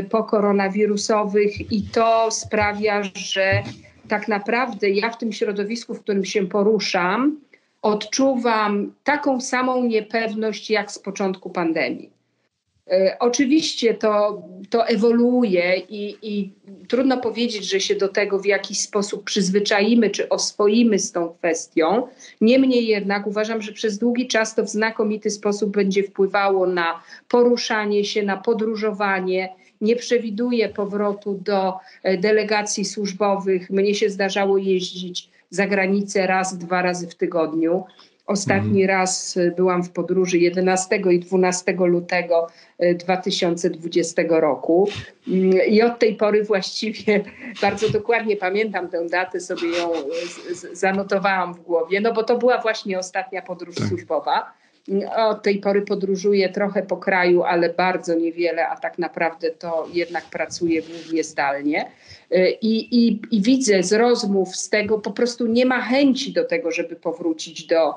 pokoronawirusowych 0.10 1.72
i 1.72 1.82
to 1.82 2.32
sprawia, 2.32 3.04
że 3.04 3.64
tak 4.08 4.28
naprawdę 4.28 4.90
ja 4.90 5.10
w 5.10 5.18
tym 5.18 5.32
środowisku, 5.32 5.94
w 5.94 6.00
którym 6.00 6.26
się 6.26 6.48
poruszam, 6.48 7.40
odczuwam 7.82 8.94
taką 9.04 9.42
samą 9.42 9.84
niepewność 9.84 10.70
jak 10.70 10.92
z 10.92 11.00
początku 11.00 11.50
pandemii. 11.50 12.15
E, 12.92 13.18
oczywiście 13.20 13.94
to, 13.94 14.44
to 14.70 14.88
ewoluuje 14.88 15.78
i, 15.78 16.18
i, 16.22 16.54
trudno 16.88 17.18
powiedzieć, 17.18 17.70
że 17.70 17.80
się 17.80 17.96
do 17.96 18.08
tego 18.08 18.40
w 18.40 18.46
jakiś 18.46 18.80
sposób 18.80 19.24
przyzwyczaimy 19.24 20.10
czy 20.10 20.30
oswoimy 20.30 21.00
z 21.00 21.12
tą 21.12 21.30
kwestią. 21.30 22.08
Niemniej 22.42 22.88
jednak 22.88 23.28
uważam, 23.28 23.62
że 23.62 23.72
przez 23.72 23.98
długi 23.98 24.28
czas 24.28 24.56
to 24.56 24.64
w 24.64 24.70
znakomity 24.70 25.30
sposób 25.30 25.72
będzie 25.72 26.04
wpływało 26.04 26.68
na 26.68 27.04
poruszanie 27.30 28.06
się, 28.06 28.24
na 28.24 28.38
podróżowanie, 28.38 29.50
nie 29.82 29.96
przewiduje 29.96 30.70
powrotu 30.70 31.40
do 31.44 31.74
e, 32.04 32.18
delegacji 32.18 32.86
służbowych. 32.86 33.70
Mnie 33.70 33.96
się 33.96 34.10
zdarzało 34.10 34.58
jeździć 34.58 35.30
za 35.50 35.68
granicę 35.68 36.28
raz, 36.28 36.58
dwa 36.58 36.82
razy 36.82 37.08
w 37.08 37.16
tygodniu. 37.16 37.84
Ostatni 38.26 38.82
mhm. 38.82 39.00
raz 39.00 39.38
e, 39.38 39.52
byłam 39.52 39.84
w 39.84 39.90
podróży 39.90 40.38
11 40.38 40.96
i 40.96 41.20
12 41.20 41.74
lutego 41.74 42.48
2020 42.96 44.22
e, 44.22 44.28
roku. 44.28 44.90
Mm, 45.28 45.52
I 45.68 45.82
od 45.82 46.00
tej 46.00 46.16
pory 46.16 46.44
właściwie 46.44 47.24
bardzo 47.62 47.90
dokładnie 47.90 48.38
pamiętam 48.38 48.90
tę 48.90 49.08
datę, 49.08 49.40
sobie 49.40 49.68
ją 49.68 49.90
zanotowałam 50.74 51.54
w 51.54 51.60
głowie, 51.60 52.02
no 52.02 52.14
bo 52.14 52.24
to 52.24 52.38
była 52.38 52.62
właśnie 52.62 53.00
ostatnia 53.00 53.42
podróż 53.42 53.76
tak. 53.76 53.88
służbowa. 53.88 54.54
Od 55.18 55.44
tej 55.44 55.60
pory 55.60 55.82
podróżuję 55.82 56.50
trochę 56.50 56.84
po 56.84 56.98
kraju, 56.98 57.44
ale 57.44 57.70
bardzo 57.70 58.16
niewiele, 58.16 58.68
a 58.68 58.76
tak 58.76 58.98
naprawdę 58.98 59.52
to 59.52 59.88
jednak 59.94 60.26
pracuję 60.26 60.82
głównie 60.82 61.24
zdalnie. 61.24 61.92
I, 62.62 62.98
i, 62.98 63.22
I, 63.32 63.42
widzę 63.42 63.84
z 63.84 63.94
rozmów 63.94 64.56
z 64.56 64.70
tego, 64.70 65.00
po 65.00 65.12
prostu 65.12 65.48
nie 65.48 65.66
ma 65.66 65.82
chęci 65.82 66.34
do 66.34 66.46
tego, 66.46 66.72
żeby 66.72 66.96
powrócić 66.96 67.68
do, 67.68 67.94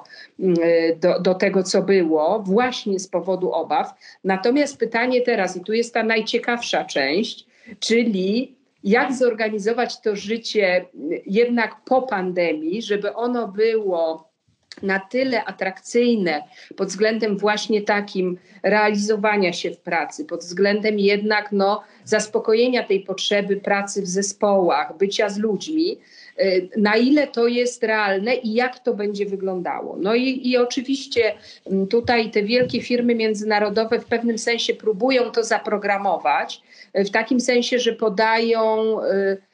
do, 1.01 1.21
do 1.21 1.35
tego, 1.35 1.63
co 1.63 1.83
było, 1.83 2.43
właśnie 2.47 2.99
z 2.99 3.09
powodu 3.09 3.53
obaw. 3.53 3.95
Natomiast 4.25 4.77
pytanie 4.77 5.21
teraz, 5.21 5.57
i 5.57 5.61
tu 5.61 5.73
jest 5.73 5.95
ta 5.95 6.03
najciekawsza 6.03 6.85
część, 6.85 7.47
czyli 7.81 8.57
jak 8.85 9.13
zorganizować 9.13 10.01
to 10.01 10.17
życie 10.17 10.85
jednak 11.27 11.77
po 11.85 12.03
pandemii, 12.03 12.83
żeby 12.83 13.15
ono 13.15 13.49
było 13.49 14.28
na 14.83 14.99
tyle 14.99 15.45
atrakcyjne 15.45 16.43
pod 16.77 16.89
względem 16.89 17.39
właśnie 17.39 17.83
takim 17.83 18.39
realizowania 18.63 19.53
się 19.53 19.71
w 19.71 19.79
pracy, 19.79 20.25
pod 20.25 20.41
względem 20.41 20.99
jednak 20.99 21.53
no, 21.53 21.83
zaspokojenia 22.05 22.83
tej 22.83 23.01
potrzeby 23.01 23.57
pracy 23.57 24.03
w 24.03 24.09
zespołach, 24.09 24.97
bycia 24.97 25.29
z 25.29 25.39
ludźmi, 25.39 25.99
y, 26.41 26.69
na 26.77 26.97
ile 26.97 27.27
to 27.27 27.47
jest 27.47 27.83
realne 27.83 28.35
i 28.35 28.55
jak 28.55 28.79
to 28.79 28.95
będzie 28.95 29.27
wyglądało. 29.27 29.97
No 30.01 30.15
i, 30.15 30.49
i 30.49 30.57
oczywiście 30.57 31.35
mm, 31.67 31.87
tutaj 31.87 32.31
te 32.31 32.43
wielkie 32.43 32.83
firmy 32.83 33.15
międzynarodowe 33.15 34.01
w 34.01 34.05
pewnym 34.05 34.39
sensie 34.39 34.75
próbują 34.75 35.31
to 35.31 35.45
zaprogramować, 35.45 36.63
y, 36.99 37.05
w 37.05 37.11
takim 37.11 37.41
sensie, 37.41 37.79
że 37.79 37.93
podają 37.93 38.97
y, 39.03 39.48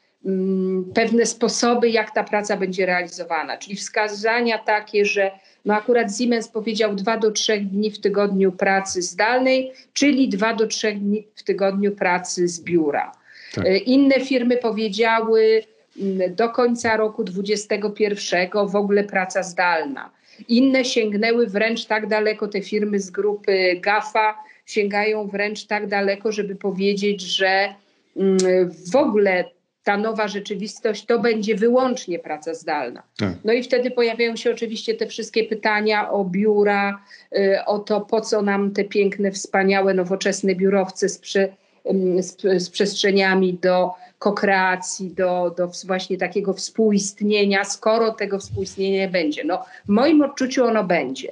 pewne 0.93 1.25
sposoby, 1.25 1.89
jak 1.89 2.11
ta 2.11 2.23
praca 2.23 2.57
będzie 2.57 2.85
realizowana, 2.85 3.57
czyli 3.57 3.75
wskazania 3.75 4.57
takie, 4.57 5.05
że 5.05 5.31
no 5.65 5.73
akurat 5.73 6.17
Siemens 6.17 6.47
powiedział 6.47 6.95
dwa 6.95 7.17
do 7.17 7.31
trzech 7.31 7.67
dni 7.67 7.91
w 7.91 7.99
tygodniu 7.99 8.51
pracy 8.51 9.01
zdalnej, 9.01 9.71
czyli 9.93 10.29
dwa 10.29 10.53
do 10.53 10.67
trzech 10.67 10.99
dni 10.99 11.27
w 11.35 11.43
tygodniu 11.43 11.91
pracy 11.91 12.47
z 12.47 12.61
biura. 12.61 13.11
Tak. 13.55 13.65
E, 13.65 13.77
inne 13.77 14.19
firmy 14.19 14.57
powiedziały 14.57 15.63
mm, 16.01 16.35
do 16.35 16.49
końca 16.49 16.97
roku 16.97 17.23
2021 17.23 18.67
w 18.67 18.75
ogóle 18.75 19.03
praca 19.03 19.43
zdalna. 19.43 20.11
Inne 20.47 20.85
sięgnęły 20.85 21.47
wręcz 21.47 21.85
tak 21.85 22.07
daleko, 22.07 22.47
te 22.47 22.61
firmy 22.61 22.99
z 22.99 23.09
grupy 23.09 23.79
GAFA 23.81 24.43
sięgają 24.65 25.27
wręcz 25.27 25.65
tak 25.65 25.87
daleko, 25.87 26.31
żeby 26.31 26.55
powiedzieć, 26.55 27.21
że 27.21 27.73
mm, 28.17 28.37
w 28.91 28.95
ogóle 28.95 29.54
ta 29.85 29.97
nowa 29.97 30.27
rzeczywistość 30.27 31.05
to 31.05 31.19
będzie 31.19 31.55
wyłącznie 31.55 32.19
praca 32.19 32.53
zdalna. 32.53 33.03
Tak. 33.17 33.33
No 33.43 33.53
i 33.53 33.63
wtedy 33.63 33.91
pojawiają 33.91 34.35
się 34.35 34.51
oczywiście 34.51 34.93
te 34.93 35.07
wszystkie 35.07 35.43
pytania 35.43 36.11
o 36.11 36.25
biura, 36.25 37.01
y, 37.37 37.65
o 37.65 37.79
to, 37.79 38.01
po 38.01 38.21
co 38.21 38.41
nam 38.41 38.71
te 38.71 38.83
piękne, 38.83 39.31
wspaniałe, 39.31 39.93
nowoczesne 39.93 40.55
biurowce 40.55 41.09
z, 41.09 41.21
z, 42.19 42.63
z 42.63 42.69
przestrzeniami 42.69 43.53
do 43.53 43.91
kokreacji, 44.19 45.11
do, 45.11 45.53
do 45.57 45.71
właśnie 45.85 46.17
takiego 46.17 46.53
współistnienia, 46.53 47.63
skoro 47.63 48.11
tego 48.11 48.39
współistnienia 48.39 48.99
nie 48.99 49.09
będzie. 49.09 49.43
No, 49.43 49.65
w 49.85 49.89
moim 49.89 50.21
odczuciu 50.21 50.65
ono 50.65 50.83
będzie. 50.83 51.31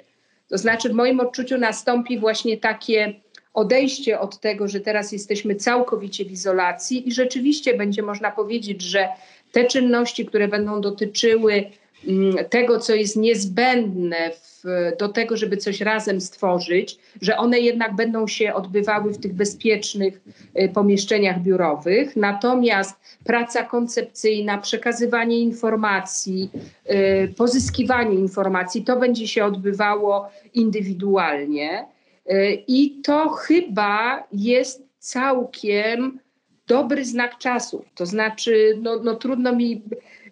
To 0.49 0.57
znaczy, 0.57 0.89
w 0.89 0.93
moim 0.93 1.19
odczuciu 1.19 1.57
nastąpi 1.57 2.19
właśnie 2.19 2.57
takie 2.57 3.13
odejście 3.53 4.19
od 4.19 4.39
tego, 4.39 4.67
że 4.67 4.79
teraz 4.79 5.11
jesteśmy 5.11 5.55
całkowicie 5.55 6.25
w 6.25 6.31
izolacji 6.31 7.07
i 7.07 7.11
rzeczywiście 7.11 7.77
będzie 7.77 8.01
można 8.01 8.31
powiedzieć, 8.31 8.81
że 8.81 9.07
te 9.51 9.65
czynności, 9.65 10.25
które 10.25 10.47
będą 10.47 10.81
dotyczyły 10.81 11.63
mm, 12.07 12.45
tego, 12.49 12.79
co 12.79 12.95
jest 12.95 13.15
niezbędne 13.15 14.31
w, 14.31 14.63
do 14.99 15.09
tego, 15.09 15.37
żeby 15.37 15.57
coś 15.57 15.81
razem 15.81 16.21
stworzyć, 16.21 16.97
że 17.21 17.37
one 17.37 17.59
jednak 17.59 17.95
będą 17.95 18.27
się 18.27 18.53
odbywały 18.53 19.13
w 19.13 19.17
tych 19.17 19.33
bezpiecznych 19.33 20.21
y, 20.59 20.69
pomieszczeniach 20.73 21.41
biurowych. 21.41 22.15
Natomiast 22.15 22.95
praca 23.23 23.63
koncepcyjna, 23.63 24.57
przekazywanie 24.57 25.39
informacji, 25.39 26.49
y, 26.91 27.33
pozyskiwanie 27.37 28.15
informacji, 28.15 28.83
to 28.83 28.99
będzie 28.99 29.27
się 29.27 29.45
odbywało 29.45 30.29
indywidualnie. 30.53 31.92
Y, 32.31 32.63
I 32.67 33.01
to 33.01 33.29
chyba 33.29 34.23
jest 34.31 34.83
całkiem 34.99 36.19
dobry 36.67 37.05
znak 37.05 37.37
czasu. 37.37 37.85
To 37.95 38.05
znaczy, 38.05 38.79
no, 38.81 38.99
no 39.03 39.15
trudno 39.15 39.55
mi, 39.55 39.81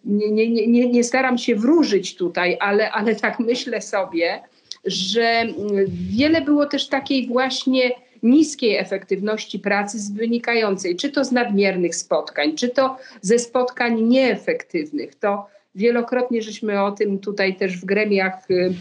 nie, 0.06 0.32
nie, 0.32 0.68
nie, 0.68 0.90
nie 0.90 1.04
staram 1.04 1.38
się 1.38 1.56
wróżyć 1.56 2.16
tutaj, 2.16 2.58
ale, 2.60 2.92
ale 2.92 3.16
tak 3.16 3.40
myślę 3.40 3.82
sobie, 3.82 4.42
że 4.86 5.46
wiele 5.88 6.42
było 6.42 6.66
też 6.66 6.88
takiej 6.88 7.28
właśnie 7.28 7.92
niskiej 8.24 8.78
efektywności 8.78 9.60
pracy 9.60 9.98
wynikającej 10.14 10.96
czy 10.96 11.10
to 11.10 11.26
z 11.26 11.32
nadmiernych 11.32 11.96
spotkań, 11.96 12.56
czy 12.56 12.70
to 12.70 12.98
ze 13.22 13.40
spotkań 13.40 14.02
nieefektywnych. 14.02 15.16
To 15.16 15.48
wielokrotnie 15.76 16.42
żeśmy 16.42 16.84
o 16.84 16.92
tym 16.92 17.20
tutaj 17.20 17.56
też 17.56 17.78
w 17.78 17.86
gremiach 17.86 18.52
y, 18.52 18.74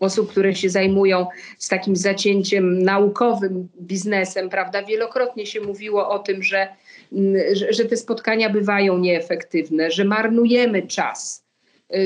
osób, 0.00 0.30
które 0.30 0.54
się 0.54 0.70
zajmują 0.70 1.26
z 1.58 1.68
takim 1.68 1.96
zacięciem 1.96 2.82
naukowym 2.82 3.68
biznesem, 3.80 4.48
prawda? 4.48 4.82
Wielokrotnie 4.82 5.46
się 5.46 5.60
mówiło 5.60 6.08
o 6.08 6.18
tym, 6.18 6.42
że, 6.42 6.68
mm, 7.12 7.42
że, 7.52 7.72
że 7.72 7.84
te 7.84 7.96
spotkania 7.96 8.50
bywają 8.50 8.98
nieefektywne, 8.98 9.90
że 9.90 10.04
marnujemy 10.04 10.82
czas 10.82 11.44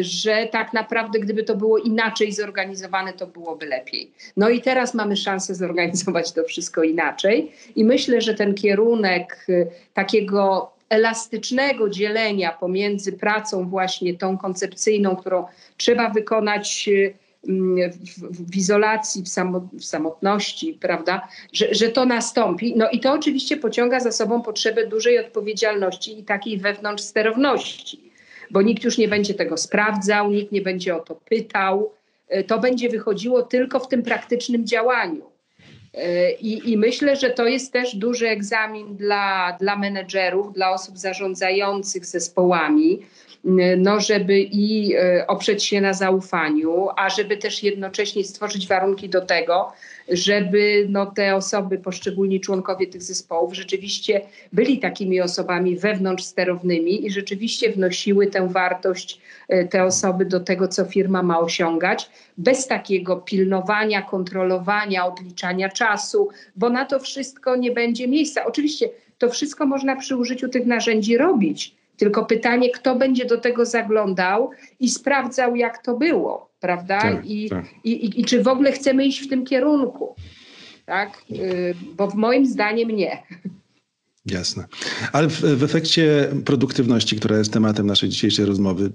że 0.00 0.48
tak 0.52 0.72
naprawdę 0.72 1.20
gdyby 1.20 1.44
to 1.44 1.56
było 1.56 1.78
inaczej 1.78 2.32
zorganizowane, 2.32 3.12
to 3.12 3.26
byłoby 3.26 3.66
lepiej. 3.66 4.12
No 4.36 4.48
i 4.48 4.60
teraz 4.60 4.94
mamy 4.94 5.16
szansę 5.16 5.54
zorganizować 5.54 6.32
to 6.32 6.44
wszystko 6.44 6.82
inaczej 6.82 7.52
i 7.76 7.84
myślę, 7.84 8.20
że 8.20 8.34
ten 8.34 8.54
kierunek 8.54 9.46
y, 9.48 9.66
takiego 9.94 10.72
elastycznego 10.88 11.88
dzielenia 11.88 12.52
pomiędzy 12.52 13.12
pracą 13.12 13.68
właśnie 13.68 14.14
tą 14.14 14.38
koncepcyjną, 14.38 15.16
którą 15.16 15.46
trzeba 15.76 16.10
wykonać 16.10 16.88
y, 16.88 17.14
w, 17.48 18.50
w 18.50 18.56
izolacji, 18.56 19.22
w, 19.22 19.28
w, 19.72 19.84
samotności, 19.84 20.78
prawda, 20.80 21.28
że, 21.52 21.74
że 21.74 21.88
to 21.88 22.06
nastąpi. 22.06 22.74
No 22.76 22.90
i 22.90 23.00
to 23.00 23.12
oczywiście 23.12 23.56
pociąga 23.56 24.00
za 24.00 24.12
sobą 24.12 24.42
potrzebę 24.42 24.86
dużej 24.86 25.18
odpowiedzialności 25.18 26.18
i 26.18 26.24
takiej 26.24 26.58
wewnątrz 26.58 27.02
sterowności, 27.02 28.12
bo 28.50 28.62
nikt 28.62 28.84
już 28.84 28.98
nie 28.98 29.08
będzie 29.08 29.34
tego 29.34 29.56
sprawdzał, 29.56 30.30
nikt 30.30 30.52
nie 30.52 30.62
będzie 30.62 30.96
o 30.96 31.00
to 31.00 31.14
pytał. 31.14 31.92
E, 32.28 32.44
to 32.44 32.58
będzie 32.58 32.88
wychodziło 32.88 33.42
tylko 33.42 33.80
w 33.80 33.88
tym 33.88 34.02
praktycznym 34.02 34.66
działaniu. 34.66 35.22
E, 35.94 36.32
I, 36.32 36.72
I, 36.72 36.76
myślę, 36.76 37.16
że 37.16 37.30
to 37.30 37.46
jest 37.46 37.72
też 37.72 37.96
duży 37.96 38.28
egzamin 38.28 38.96
dla, 38.96 39.56
dla 39.60 39.76
menedżerów, 39.76 40.52
dla 40.52 40.70
osób 40.70 40.98
zarządzających 40.98 42.06
zespołami, 42.06 43.00
no, 43.76 44.00
żeby 44.00 44.38
i 44.40 44.94
e, 44.94 45.26
oprzeć 45.26 45.64
się 45.64 45.80
na 45.80 45.92
zaufaniu, 45.92 46.88
a 46.96 47.08
żeby 47.08 47.36
też 47.36 47.62
jednocześnie 47.62 48.24
stworzyć 48.24 48.68
warunki 48.68 49.08
do 49.08 49.20
tego, 49.20 49.72
żeby 50.08 50.86
no, 50.88 51.06
te 51.06 51.34
osoby, 51.34 51.78
poszczególni 51.78 52.40
członkowie 52.40 52.86
tych 52.86 53.02
zespołów 53.02 53.54
rzeczywiście 53.54 54.20
byli 54.52 54.78
takimi 54.78 55.20
osobami 55.20 55.76
wewnątrz 55.76 56.24
sterownymi 56.24 57.06
i 57.06 57.10
rzeczywiście 57.10 57.72
wnosiły 57.72 58.26
tę 58.26 58.48
wartość, 58.48 59.20
e, 59.48 59.64
te 59.64 59.84
osoby 59.84 60.24
do 60.24 60.40
tego, 60.40 60.68
co 60.68 60.84
firma 60.84 61.22
ma 61.22 61.38
osiągać, 61.38 62.10
bez 62.38 62.66
takiego 62.66 63.16
pilnowania, 63.16 64.02
kontrolowania, 64.02 65.06
odliczania 65.06 65.68
czasu, 65.68 66.28
bo 66.56 66.70
na 66.70 66.84
to 66.84 66.98
wszystko 66.98 67.56
nie 67.56 67.70
będzie 67.70 68.08
miejsca. 68.08 68.44
Oczywiście 68.44 68.88
to 69.18 69.30
wszystko 69.30 69.66
można 69.66 69.96
przy 69.96 70.16
użyciu 70.16 70.48
tych 70.48 70.66
narzędzi 70.66 71.16
robić, 71.16 71.78
tylko 71.98 72.26
pytanie, 72.26 72.70
kto 72.70 72.96
będzie 72.96 73.24
do 73.24 73.38
tego 73.38 73.66
zaglądał 73.66 74.50
i 74.80 74.90
sprawdzał, 74.90 75.56
jak 75.56 75.82
to 75.82 75.96
było, 75.96 76.50
prawda? 76.60 77.00
Tak, 77.00 77.26
I, 77.26 77.48
tak. 77.50 77.64
I, 77.84 77.90
i, 77.90 78.20
I, 78.20 78.24
czy 78.24 78.42
w 78.42 78.48
ogóle 78.48 78.72
chcemy 78.72 79.06
iść 79.06 79.20
w 79.20 79.28
tym 79.28 79.44
kierunku, 79.44 80.14
tak? 80.86 81.22
Y, 81.30 81.74
bo 81.96 82.08
moim 82.14 82.46
zdaniem 82.46 82.90
nie. 82.90 83.22
Jasne. 84.26 84.64
Ale 85.12 85.28
w, 85.28 85.40
w 85.40 85.62
efekcie 85.62 86.30
produktywności, 86.44 87.16
która 87.16 87.38
jest 87.38 87.52
tematem 87.52 87.86
naszej 87.86 88.08
dzisiejszej 88.08 88.44
rozmowy, 88.44 88.92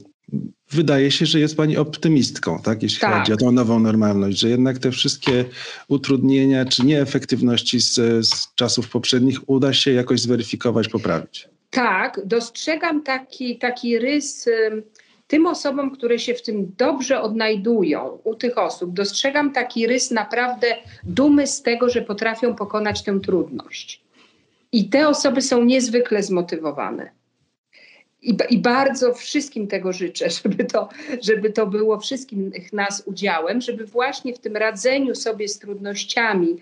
wydaje 0.72 1.12
się, 1.12 1.26
że 1.26 1.40
jest 1.40 1.58
Pani 1.58 1.78
optymistką, 1.78 2.60
tak? 2.60 2.84
jeśli 2.84 3.00
tak. 3.00 3.20
chodzi 3.20 3.34
o 3.34 3.38
tą 3.38 3.52
nową 3.52 3.80
normalność, 3.80 4.40
że 4.40 4.50
jednak 4.50 4.80
te 4.80 4.92
wszystkie 4.92 5.46
utrudnienia 5.88 6.66
czy 6.66 6.86
nieefektywności 6.86 7.80
z, 7.80 7.96
z 8.28 8.56
czasów 8.56 8.90
poprzednich 8.90 9.50
uda 9.50 9.74
się 9.74 9.92
jakoś 9.92 10.22
zweryfikować, 10.22 10.88
poprawić. 10.88 11.53
Tak, 11.74 12.20
dostrzegam 12.26 13.04
taki, 13.04 13.58
taki 13.58 14.00
rys 14.00 14.50
tym 15.28 15.46
osobom, 15.48 15.92
które 15.92 16.20
się 16.20 16.34
w 16.34 16.42
tym 16.42 16.72
dobrze 16.78 17.22
odnajdują, 17.22 18.20
u 18.24 18.36
tych 18.36 18.58
osób, 18.58 18.94
dostrzegam 18.94 19.52
taki 19.52 19.88
rys 19.88 20.12
naprawdę 20.12 20.68
dumy 21.04 21.48
z 21.48 21.62
tego, 21.62 21.90
że 21.90 22.02
potrafią 22.02 22.56
pokonać 22.56 23.04
tę 23.04 23.20
trudność. 23.20 24.04
I 24.72 24.90
te 24.90 25.08
osoby 25.08 25.42
są 25.42 25.64
niezwykle 25.64 26.24
zmotywowane. 26.24 27.12
I, 28.24 28.38
I, 28.50 28.58
bardzo 28.58 29.14
wszystkim 29.14 29.68
tego 29.68 29.94
życzę, 29.94 30.30
żeby 30.44 30.66
to, 30.66 30.90
żeby 31.22 31.50
to 31.50 31.68
było 31.68 32.00
wszystkim 32.00 32.52
nas 32.74 33.04
udziałem, 33.06 33.62
żeby 33.62 33.86
właśnie 33.86 34.34
w 34.34 34.40
tym 34.40 34.58
radzeniu 34.58 35.16
sobie 35.16 35.48
z 35.48 35.60
trudnościami 35.60 36.56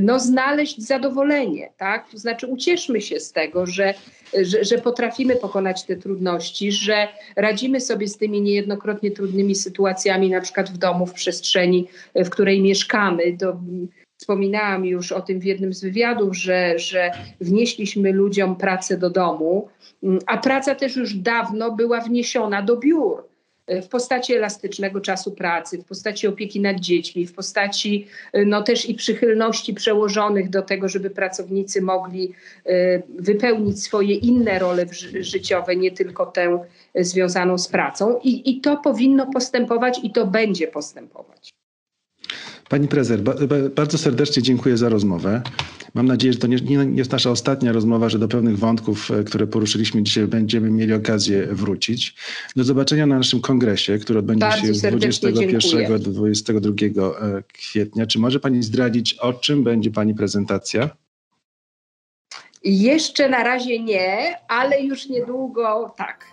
no, 0.00 0.20
znaleźć 0.20 0.82
zadowolenie. 0.82 1.70
Tak? 1.76 2.10
To 2.10 2.18
znaczy 2.18 2.46
ucieszmy 2.46 3.00
się 3.00 3.20
z 3.20 3.32
tego, 3.32 3.66
że, 3.66 3.94
że, 4.42 4.64
że 4.64 4.78
potrafimy 4.78 5.36
pokonać 5.36 5.84
te 5.84 5.96
trudności, 5.96 6.72
że 6.72 7.08
radzimy 7.36 7.80
sobie 7.80 8.08
z 8.08 8.16
tymi 8.16 8.40
niejednokrotnie 8.42 9.10
trudnymi 9.10 9.54
sytuacjami, 9.54 10.30
na 10.30 10.40
przykład 10.40 10.70
w 10.70 10.78
domu, 10.78 11.06
w 11.06 11.12
przestrzeni, 11.12 11.88
w 12.14 12.28
której 12.30 12.62
mieszkamy. 12.62 13.32
Do, 13.32 13.56
Wspominałam 14.18 14.86
już 14.86 15.12
o 15.12 15.20
tym 15.20 15.40
w 15.40 15.44
jednym 15.44 15.72
z 15.74 15.82
wywiadów, 15.82 16.36
że, 16.36 16.78
że 16.78 17.10
wnieśliśmy 17.40 18.12
ludziom 18.12 18.56
pracę 18.56 18.98
do 18.98 19.10
domu, 19.10 19.68
a 20.26 20.38
praca 20.38 20.74
też 20.74 20.96
już 20.96 21.14
dawno 21.14 21.72
była 21.72 22.00
wniesiona 22.00 22.62
do 22.62 22.76
biur 22.76 23.24
e, 23.66 23.82
w 23.82 23.88
postaci 23.88 24.34
elastycznego 24.34 25.00
czasu 25.00 25.32
pracy, 25.32 25.78
w 25.78 25.84
postaci 25.84 26.26
opieki 26.26 26.60
nad 26.60 26.80
dziećmi, 26.80 27.26
w 27.26 27.34
postaci 27.34 28.06
e, 28.32 28.44
no, 28.44 28.62
też 28.62 28.88
i 28.88 28.94
przychylności 28.94 29.74
przełożonych 29.74 30.50
do 30.50 30.62
tego, 30.62 30.88
żeby 30.88 31.10
pracownicy 31.10 31.82
mogli 31.82 32.32
e, 32.66 33.02
wypełnić 33.18 33.82
swoje 33.82 34.14
inne 34.14 34.58
role 34.58 34.86
życiowe, 35.20 35.76
nie 35.76 35.90
tylko 35.90 36.26
tę 36.26 36.64
związaną 36.94 37.58
z 37.58 37.68
pracą. 37.68 38.20
I, 38.24 38.50
I 38.50 38.60
to 38.60 38.76
powinno 38.76 39.26
postępować 39.32 40.00
i 40.02 40.12
to 40.12 40.26
będzie 40.26 40.68
postępować. 40.68 41.57
Pani 42.68 42.88
prezes, 42.88 43.20
bardzo 43.74 43.98
serdecznie 43.98 44.42
dziękuję 44.42 44.76
za 44.76 44.88
rozmowę. 44.88 45.42
Mam 45.94 46.06
nadzieję, 46.06 46.32
że 46.32 46.38
to 46.38 46.46
nie, 46.46 46.56
nie, 46.56 46.96
jest 46.96 47.12
nasza 47.12 47.30
ostatnia 47.30 47.72
rozmowa, 47.72 48.08
że 48.08 48.18
do 48.18 48.28
pewnych 48.28 48.58
wątków, 48.58 49.10
e, 49.10 49.24
które 49.24 49.46
poruszyliśmy 49.46 50.02
dzisiaj, 50.02 50.26
będziemy 50.26 50.70
mieli 50.70 50.92
okazję 50.92 51.46
wrócić. 51.46 52.14
Do 52.56 52.64
zobaczenia 52.64 53.06
na 53.06 53.16
naszym 53.16 53.40
kongresie, 53.40 53.98
który 53.98 54.18
odbędzie 54.18 54.40
bardzo 54.40 54.66
się 54.66 54.74
z 54.74 54.80
21 54.80 56.02
do 56.02 56.10
22 56.10 56.70
e, 57.20 57.42
kwietnia. 57.52 58.06
Czy 58.06 58.18
może 58.18 58.40
Pani 58.40 58.62
zdradzić, 58.62 59.14
o 59.14 59.32
czym 59.32 59.64
będzie 59.64 59.90
Pani 59.90 60.14
prezentacja? 60.14 60.90
Jeszcze 62.64 63.28
na 63.28 63.44
razie 63.44 63.78
nie, 63.82 64.34
ale 64.48 64.82
już 64.82 65.08
niedługo 65.08 65.94
tak. 65.96 66.26